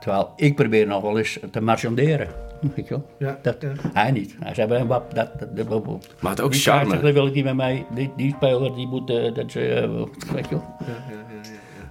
[0.01, 2.29] Terwijl ik probeer nog wel eens te marchanderen.
[2.61, 3.07] Weet je wel?
[3.19, 3.73] Ja, Dat, ja.
[3.93, 4.37] Hij niet.
[4.41, 5.87] Hij zei, "Wap, wap, dat, dat, dat, wap."
[6.21, 6.79] Maar het ook die charme.
[6.85, 7.87] scheidsrechter wil ik niet met mij.
[7.95, 10.77] Die, die speler die moet, eh, dat ze, eh, weet je wel.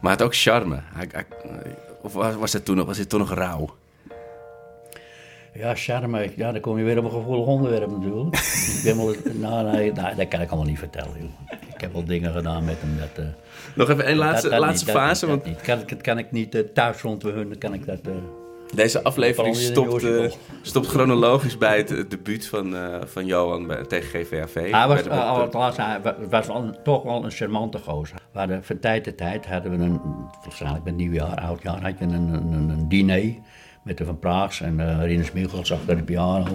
[0.01, 0.79] Maar het ook charme.
[0.93, 1.25] Hij, hij-
[2.01, 3.69] of was, was het toen nog, was het toen nog rauw?
[5.53, 6.31] Ja, charme.
[6.35, 8.35] Ja, dan kom je weer op een gevoelig onderwerp natuurlijk.
[8.75, 11.13] ik ben wel, nou, nee, nee, dat kan ik allemaal niet vertellen.
[11.19, 11.59] Joh.
[11.73, 12.97] Ik heb wel dingen gedaan met hem.
[12.99, 13.31] Dat, eh,
[13.75, 15.27] Nog even een laatste, dat- dat laatste niet, dat fase.
[15.27, 15.61] want dat.
[15.61, 17.99] Kan, ik- dat kan ik niet uh, thuis rond bij hun, dan kan ik dat...
[18.03, 18.11] eh,
[18.75, 23.83] deze aflevering stopt, eh, stopt chronologisch bij het, het debuut van, eh, van Johan bij,
[23.83, 24.71] tegen GVAV.
[24.71, 25.17] hij was, Bij
[25.75, 28.17] hij was wel toch wel een charmante gozer.
[28.31, 30.01] We hadden, van tijd tot tijd hadden we een,
[30.43, 33.33] waarschijnlijk met nieuwjaar, oudjaar, had je een, een, een, een diner
[33.83, 36.45] met de Van Praags en uh, Rinus Michels achter de piano.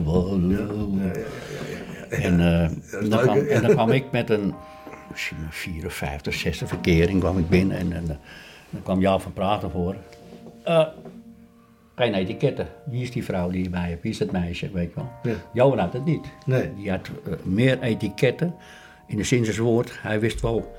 [2.09, 2.71] En, eh,
[3.11, 4.55] dan kwam, en dan kwam ik met een
[5.11, 8.07] misschien een vier of vijfde, zesde verkering kwam ik binnen en, en
[8.71, 10.01] dan kwam Jaap van Praag naar voren.
[11.95, 12.69] Geen etiketten.
[12.85, 14.03] Wie is die vrouw die je bij hebt?
[14.03, 14.71] Wie is dat meisje?
[14.73, 15.11] Weet je wel.
[15.23, 15.35] Ja.
[15.53, 16.27] Johan had het niet.
[16.47, 16.75] Nee.
[16.77, 18.55] Die had eh, meer etiketten.
[19.07, 19.93] In de zin van het woord.
[20.01, 20.75] Hij wist wel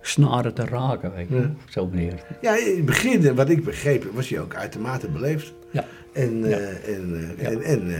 [0.00, 1.14] snaren te raken.
[1.14, 1.34] Weet je.
[1.34, 1.50] wel.
[1.68, 2.14] Zo meneer.
[2.40, 5.52] Ja, in het begin, eh, wat ik begreep, was hij ook uitermate beleefd.
[5.70, 5.84] Ja.
[6.12, 6.56] En, eh, Ja.
[6.92, 7.50] en, eh, Ja.
[7.50, 7.94] en, en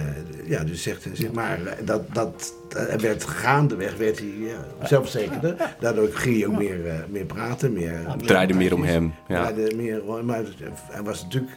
[0.46, 5.74] ja, dus zegt, zeg maar, dat, dat, dat werd gaandeweg, werd hij ja, zelfverzekerder.
[5.80, 8.10] Daardoor ging hij ook meer, meer praten, meer...
[8.10, 9.12] Het draaide meer om hem.
[9.28, 9.40] Ja.
[9.52, 10.42] Draaide meer, maar
[10.90, 11.56] hij was natuurlijk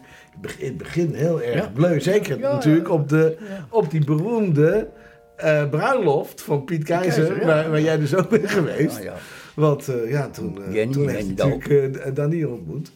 [0.57, 1.71] in het begin heel erg Ja.
[1.73, 1.99] bleu.
[1.99, 3.37] Zeker Ja, natuurlijk op, de,
[3.69, 4.87] op die beroemde
[5.35, 7.45] eh, bruiloft van Piet Keizer, Keizer, ja.
[7.45, 8.97] waar, waar jij dus ook bent geweest.
[8.97, 9.15] Ja, ja.
[9.55, 12.91] Want eh, ja, toen, eh, toen heeft hij natuurlijk Daniel ontmoet.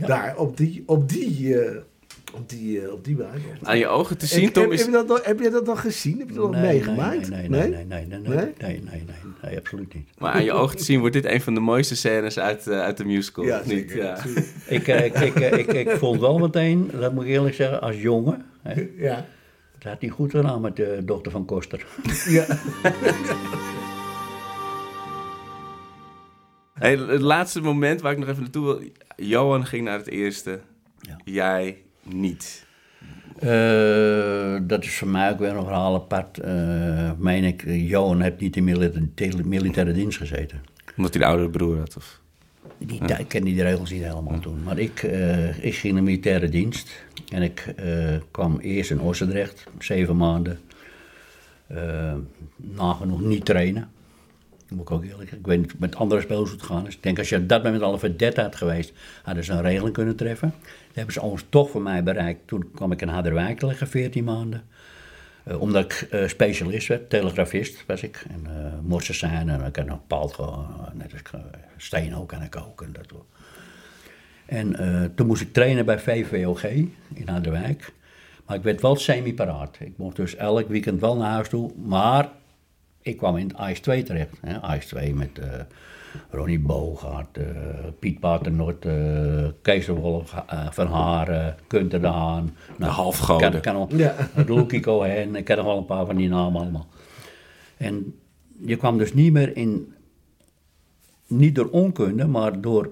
[0.00, 0.06] Ja.
[0.06, 1.76] Daar op die, op die, eh,
[2.34, 3.44] op die, eh, op die bruiloft.
[3.62, 4.84] Aan je ogen te En- zien, heb, Tom, heb, is...
[4.84, 6.18] je dat nog, heb je dat nog gezien?
[6.18, 7.30] Heb je dat nog meegemaakt?
[7.30, 8.52] Nee, nee, nee, nee, nee, nee, nee, Nee?
[8.58, 9.04] nee, nee, nee,
[9.42, 10.08] nee, absoluut niet.
[10.18, 12.80] Maar aan je ogen te zien wordt dit een van de mooiste scènes uit, eh,
[12.80, 13.44] uit de musical.
[13.44, 13.78] Ja, of niet?
[13.90, 13.96] zeker.
[13.96, 14.14] Ja.
[14.14, 14.46] natuurlijk.
[14.66, 17.80] Ik, eh, ik, ik, eh, ik, ik vond wel meteen, dat moet ik eerlijk zeggen,
[17.80, 18.44] als jongen.
[18.62, 19.26] Hè, Ja.
[19.78, 21.86] dat had hij goed gedaan met de dochter van Koster.
[22.28, 22.46] ja.
[26.74, 28.80] Hey, het laatste moment waar ik nog even naartoe wil.
[29.16, 30.60] Johan ging naar het eerste.
[31.00, 31.16] Ja.
[31.24, 32.66] Jij niet.
[33.38, 36.38] Eh, dat is voor mij ook weer een verhaal apart.
[36.38, 40.60] Eh meen ik, Johan heeft niet in milita- militaire dienst gezeten.
[40.96, 41.96] Omdat hij de oudere broer had.
[41.96, 42.20] Of...
[42.78, 44.62] Die tijd kende die de regels niet helemaal toen.
[44.62, 47.04] Maar ik, eh, ik ging in de militaire dienst.
[47.28, 50.58] En ik eh, kwam eerst in Ossendrecht, zeven maanden.
[51.66, 52.14] Eh,
[52.56, 53.90] nagenoeg niet trainen.
[54.74, 56.94] Moet ik ook eerlijk Ik weet niet met andere spelers hoe het gaan is.
[56.94, 58.92] Ik denk als je op dat moment al een vedette had geweest,
[59.22, 60.54] hadden ze een regeling kunnen treffen.
[60.60, 62.40] Dat hebben ze ons toch voor mij bereikt.
[62.46, 64.62] Toen kwam ik in Harderwijk te liggen, 14 maanden.
[65.44, 68.24] Eh, omdat ik eh, specialist werd, telegrafist was ik.
[68.30, 70.38] En uh, morsen zijn en ik had nog paald
[70.92, 71.42] net als
[71.76, 72.82] steen ook en ik ook.
[72.82, 73.06] En, dat,
[74.46, 76.64] en toen moest ik trainen bij VVOG
[77.14, 77.92] in Harderwijk.
[78.46, 79.76] Maar ik werd wel semi-paraat.
[79.80, 81.70] Ik mocht dus elk weekend wel naar huis toe.
[81.76, 82.28] Maar
[83.02, 84.36] ik kwam in het IS-2 terecht.
[84.40, 84.74] Hè?
[84.76, 85.44] IS-2 met uh,
[86.30, 87.46] Ronnie Bogaert, uh,
[87.98, 92.56] Piet Paternot, uh, Kees de Wolf, uh, Van Haren, Kunter de Haan.
[92.76, 93.50] Nou, de halfgoden.
[93.50, 94.14] Kan, kan al, ja.
[94.46, 96.86] Loekie Cohen, ik ken nog wel een paar van die namen allemaal.
[97.76, 98.14] En
[98.64, 99.92] je kwam dus niet meer in,
[101.26, 102.90] niet door onkunde, maar door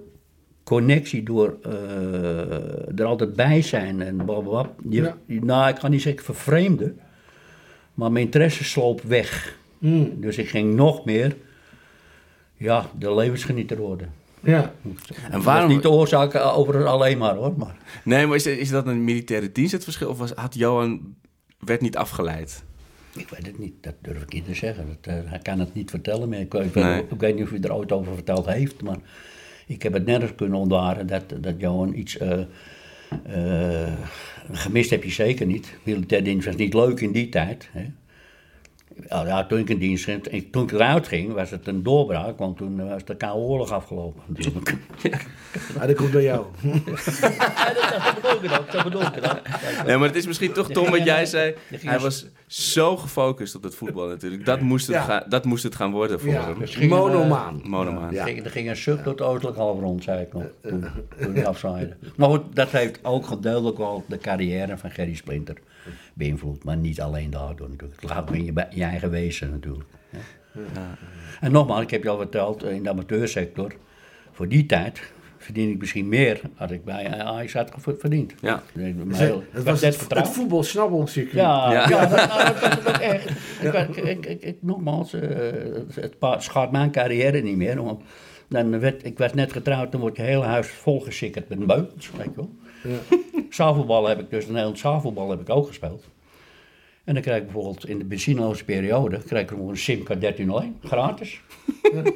[0.64, 4.70] connectie, door uh, er altijd bij zijn en blablabla.
[4.88, 5.16] Je, ja.
[5.26, 6.98] Nou, ik ga niet zeggen vervreemden,
[7.94, 9.58] maar mijn interesse sloop weg.
[9.81, 10.20] Mm.
[10.20, 11.37] Dus ik ging nog meer,
[12.57, 14.12] ja, de levensgenieter worden.
[14.41, 14.72] Ja.
[15.31, 15.68] En waarom?
[15.68, 17.55] Niet de oorzaak over alleen maar hoor.
[17.57, 17.76] Maar.
[18.05, 20.09] Nee, maar is, is dat een militaire dienst het verschil?
[20.09, 21.14] Of was, had Johan,
[21.59, 22.64] werd niet afgeleid?
[23.16, 24.99] Ik weet het niet, dat durf ik niet te zeggen.
[25.01, 26.41] Dat, uh, hij kan het niet vertellen meer.
[26.41, 27.03] Ik, ik, nee.
[27.11, 28.99] ik, weet niet of hij er ooit over verteld heeft, maar
[29.66, 32.20] ik heb het nergens kunnen ontwaren dat, dat Johan iets.
[32.20, 32.39] Uh,
[33.37, 33.93] uh,
[34.53, 35.76] gemist heb je zeker niet.
[35.83, 37.68] Militaire dienst was niet leuk in die tijd.
[37.72, 37.85] Hè.
[39.09, 41.82] Ja, ja, toen ik in dienst ging, en toen ik eruit ging, was het een
[41.82, 44.22] doorbraak, want toen was de Koude Oorlog afgelopen.
[44.26, 44.76] natuurlijk.
[45.80, 46.44] Ah, dat komt door jou.
[47.20, 49.86] Ja, dat, bedoel ik ook, dat bedoel ik ook.
[49.86, 51.55] Nee, maar het is misschien toch, Tom, wat jij zei.
[51.76, 54.44] Hij was zo gefocust op het voetbal natuurlijk.
[54.44, 55.03] Dat moest het, Ja.
[55.03, 56.44] gaan, dat moest het gaan worden voor Ja.
[56.44, 56.59] hem.
[56.59, 57.61] Dus ging een, eh, Monomaan.
[57.64, 58.12] Monomaan.
[58.12, 58.20] Ja.
[58.20, 60.84] Er ging, er ging een zucht door het oostelijk halfrond, zei ik nog, toen,
[61.20, 61.96] toen ik afzaaide.
[62.16, 65.57] Maar goed, dat heeft ook gedeeltelijk wel de carrière van Gerry Splinter
[66.14, 66.64] beïnvloed.
[66.64, 68.01] Maar niet alleen daardoor natuurlijk.
[68.01, 69.89] Het gaat in je, je eigen wezen natuurlijk.
[70.11, 70.18] hè.
[71.41, 73.72] En nogmaals, ik heb je al verteld, in de amateursector,
[74.33, 78.35] voor die tijd verdien ik misschien meer had ik bij Ajax had verdiend.
[78.41, 78.62] Ja.
[78.74, 80.28] Maar Het was werd het, het vertrouwd.
[80.28, 81.35] voetbalsnabbelcircuit.
[81.37, 81.89] Ja, Ja.
[81.89, 82.07] ja.
[82.07, 83.31] dat, nou, dat ook echt.
[83.62, 85.28] Ik, ik, ik, ik, ik- nogmaals, eh,
[85.95, 87.83] het schaadt mijn carrière niet meer.
[87.83, 88.03] Want
[88.49, 92.24] dan werd, ik was net getrouwd, dan wordt je hele huis volgesikkerd met beukels, weet
[92.26, 92.51] je wel.
[93.51, 96.05] Zaalvoetbal heb ik dus, een heel zaalvoetbal heb ik ook gespeeld.
[97.05, 100.76] En dan krijg ik bijvoorbeeld in de benzineloze periode, krijg ik nog een Simca 1301,
[100.83, 101.41] gratis.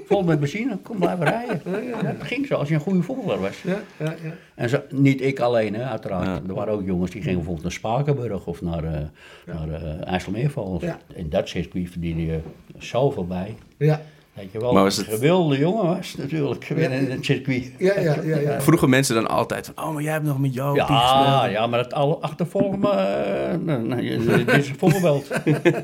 [0.06, 1.60] Vol met benzine, kom blijven rijden.
[2.02, 3.62] Dat ging zo, als je een goede voetballer was.
[3.62, 4.34] Ja, ja, ja.
[4.54, 6.48] En zo, niet ik alleen, hè, uiteraard.
[6.48, 9.00] Er waren ook jongens die gingen bijvoorbeeld naar Spakenburg of naar, eh
[9.46, 10.82] naar eh, IJsselmeervogels.
[10.82, 10.98] Ja.
[11.14, 12.40] In dat circuit verdiende je
[12.78, 13.54] zoveel bij.
[13.76, 14.00] Ja,
[14.36, 17.72] Dat je wel Maar een was het- gewilde jongen was natuurlijk, weer in het circuit.
[17.78, 18.22] ja, ja.
[18.22, 18.60] ja, ja.
[18.60, 21.78] Vroegen mensen dan altijd van, oh, maar jij hebt nog met jou Ja, ja, maar
[21.78, 24.00] het alle achtervolgen me, eh, nou,
[24.44, 25.30] dit is een voorbeeld.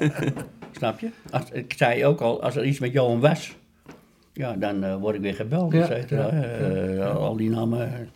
[0.78, 1.08] Snap je?
[1.30, 3.56] Als, ik zei ook al, als er iets met Johan was,
[4.32, 6.28] ja, dan eh, word ik weer gebeld, Ja, et cetera.
[6.28, 8.08] Eh, al die namen.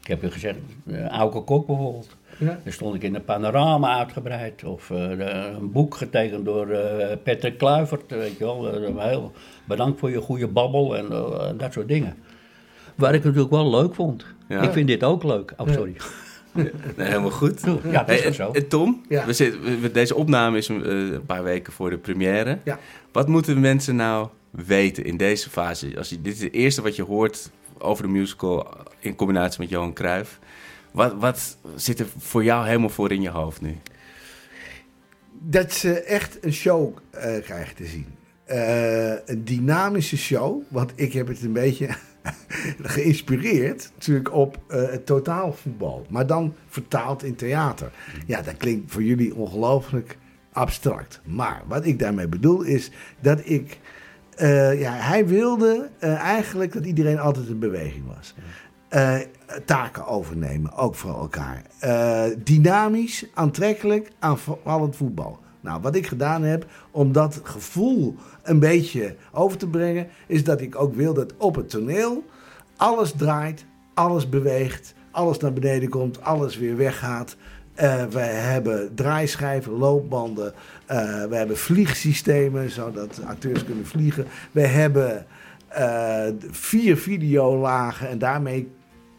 [0.00, 2.16] Ik heb je gezegd, uh, Auke Kok bijvoorbeeld.
[2.38, 2.60] Ja.
[2.64, 4.64] Daar stond ik in de panorama uitgebreid.
[4.64, 5.10] Of eh,
[5.58, 8.72] een boek getekend door eh Patrick Kluivert, weet je wel.
[8.72, 9.32] Eh, heel
[9.64, 11.08] bedankt voor je goede babbel en
[11.56, 12.16] dat soort dingen.
[12.94, 14.24] Waar ik het natuurlijk wel leuk vond.
[14.48, 14.62] Ja.
[14.62, 15.52] Ik vind dit ook leuk.
[15.56, 15.96] Oh, sorry.
[16.52, 17.60] Nee, helemaal goed.
[17.90, 18.50] Ja, dat is zo.
[18.68, 19.24] Tom, Ja.
[19.26, 22.58] we zitten, deze opname is een paar weken voor de première.
[22.64, 22.78] Ja.
[23.12, 25.92] Wat moeten mensen nou weten in deze fase?
[25.98, 28.66] Als je, dit is het eerste wat je hoort over de musical
[28.98, 30.38] in combinatie met Johan Cruijff.
[30.92, 33.76] Wat, wat zit er voor jou helemaal voor in je hoofd nu?
[35.42, 38.06] dat ze echt een show eh, krijgen te zien.
[38.44, 41.88] Eh, een dynamische show, want ik heb het een beetje
[42.94, 46.06] geïnspireerd natuurlijk op eh, het totaalvoetbal.
[46.08, 47.92] Maar dan vertaald in theater.
[48.26, 50.18] Ja, dat klinkt voor jullie ongelooflijk
[50.52, 51.20] abstract.
[51.24, 52.90] Maar wat ik daarmee bedoel is
[53.20, 53.78] dat ik...
[54.76, 58.34] ja, hij wilde eigenlijk dat iedereen altijd in beweging was.
[58.92, 59.14] Eh,
[59.64, 61.62] taken overnemen, ook voor elkaar.
[61.78, 65.38] Eh, dynamisch, aantrekkelijk, aanvallend voetbal.
[65.60, 70.60] Nou, wat ik gedaan heb om dat gevoel een beetje over te brengen, is dat
[70.60, 72.24] ik ook wil dat op het toneel
[72.76, 73.64] alles draait,
[73.94, 77.36] alles beweegt, alles naar beneden komt, alles weer weggaat.
[77.74, 80.52] Eh we hebben draaischijven, loopbanden,
[80.86, 84.26] eh, we hebben vliegsystemen zodat acteurs kunnen vliegen.
[84.50, 85.26] We hebben
[86.50, 88.68] vier videolagen en daarmee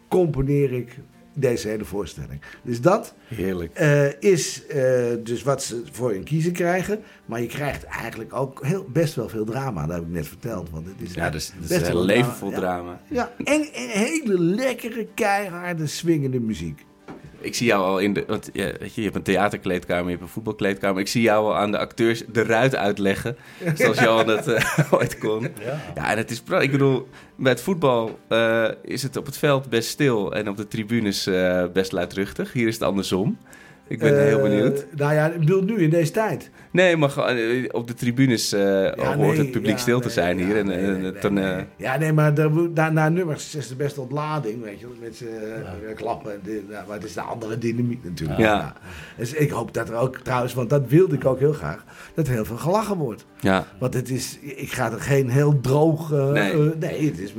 [0.08, 0.98] componeer ik
[1.36, 2.40] deze hele voorstelling.
[2.62, 3.74] Dus dat Heerlijk.
[3.74, 7.00] eh, is eh, dus wat ze voor hun kiezen krijgen.
[7.24, 9.86] Maar je krijgt eigenlijk ook heel, best wel veel drama.
[9.86, 10.70] Dat heb ik net verteld.
[10.70, 12.56] Want het is Ja, dus het is best een wel heel leven vol ja.
[12.56, 13.00] drama.
[13.10, 16.84] Ja, en, en hele lekkere, keiharde, swingende muziek.
[17.44, 18.24] Ik zie jou al in de.
[18.26, 21.00] Want ja, weet je, je hebt een theaterkleedkamer, je hebt een voetbalkleedkamer.
[21.00, 23.36] Ik zie jou al aan de acteurs de ruit uitleggen.
[23.74, 25.42] Zoals Johan dat eh, ooit kon.
[25.42, 25.80] Ja.
[25.94, 26.42] Ja, en het is.
[26.60, 30.56] Ik bedoel, bij het voetbal eh, is het op het veld best stil en op
[30.56, 32.52] de tribunes eh, best luidruchtig.
[32.52, 33.38] Hier is het andersom.
[33.86, 34.86] Ik ben heel Eh, benieuwd.
[34.96, 36.50] Nou ja, ik bedoel nu in deze tijd.
[36.70, 38.60] Nee, maar eh, op de tribunes eh,
[38.96, 40.56] hoort nee, het publiek ja, stil te nee, zijn ja, hier.
[40.56, 41.62] En, nee, eh.
[41.76, 44.96] Ja, nee, maar daar, daar, na nummers is de beste ontlading, weet je wel.
[45.00, 46.40] Met z'n eh, klappen.
[46.86, 48.38] maar het is de andere dynamiek natuurlijk.
[48.40, 48.72] Ja.
[49.16, 52.26] Dus ik hoop dat er ook trouwens, want dat wilde ik ook heel graag, dat
[52.26, 53.24] er heel veel gelachen wordt.
[53.40, 53.66] ja.
[53.78, 56.12] Want het is, ik ga er geen heel droog.
[56.12, 56.54] eh, Nee.
[56.80, 57.32] nee, het is,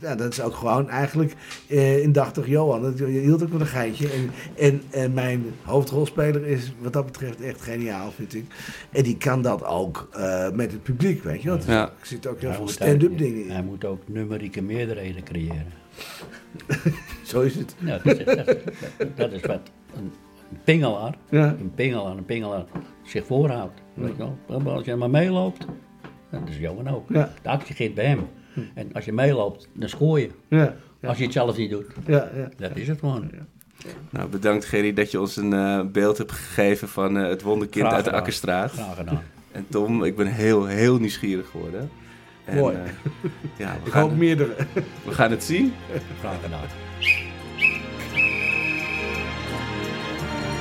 [0.00, 1.34] ja, dat is ook gewoon eigenlijk
[1.68, 2.82] eh indachtig Johan.
[2.82, 4.08] Dat, je hield ook met een geitje.
[4.08, 5.44] En, en, en mijn
[5.76, 8.44] hoofdrolspeler is wat dat betreft echt geniaal, vind ik.
[8.92, 11.48] En die kan dat ook eh, met het publiek, weet je.
[11.48, 11.82] Want Ja.
[12.00, 13.50] er zit ook heel Hij veel stand-up dingen in.
[13.50, 15.72] Hij moet ook numerieke meerderheden creëren.
[17.24, 17.74] Zo is het.
[17.78, 18.62] Ja, dat, is, dat, is-
[19.14, 19.60] dat is wat
[19.96, 20.12] een,
[20.50, 21.56] een pingelaar, Ja.
[21.60, 22.64] een pingelaar, een pingelaar
[23.04, 23.80] zich voorhoudt.
[23.94, 24.62] Weet je wel?
[24.74, 25.66] Als je maar meeloopt,
[26.30, 27.08] dat is Johan ook.
[27.08, 27.32] Ja.
[27.42, 28.20] De actie begint bij hem.
[28.74, 30.30] En als je meeloopt, dan scoor je.
[30.48, 32.30] Ja, ja, Als je het zelf niet doet, ja.
[32.36, 32.48] ja.
[32.56, 33.30] dat is het gewoon.
[34.10, 37.84] Nou, bedankt Gerry dat je ons een eh, beeld hebt gegeven van eh, het wonderkind
[37.86, 38.12] Graag uit de.
[38.12, 38.72] Akkerstraat.
[38.72, 39.22] Graag gedaan.
[39.52, 41.90] En Tom, ik ben heel, heel nieuwsgierig geworden.
[42.44, 42.76] En, Mooi.
[42.76, 42.82] eh,
[43.56, 44.54] ja, we Ik gaan, hoop meerdere.
[45.04, 45.74] we gaan het zien.
[46.20, 46.60] Graag gedaan.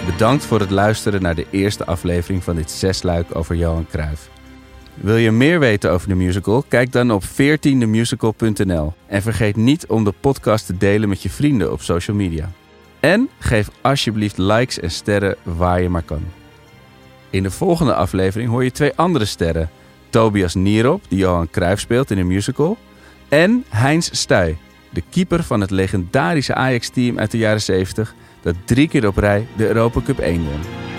[0.05, 4.29] Bedankt voor het luisteren naar de eerste aflevering van dit zesluik over Johan Cruijff.
[4.93, 6.63] Wil je meer weten over de musical?
[6.67, 8.93] Kijk dan op 14themusical.nl.
[9.07, 12.49] En vergeet niet om de podcast te delen met je vrienden op social media.
[13.05, 16.23] En geef alsjeblieft likes en sterren waar je maar kan.
[17.29, 19.69] In de volgende aflevering hoor je twee andere sterren.
[20.09, 22.77] Tobias Nierop, die Johan Cruijff speelt in de musical.
[23.29, 24.57] En Heinz Stuy,
[24.89, 28.13] de keeper van het legendarische Ajax-team uit de jaren 70...
[28.41, 30.94] dat drie keer op rij de Europa Cup 1 won.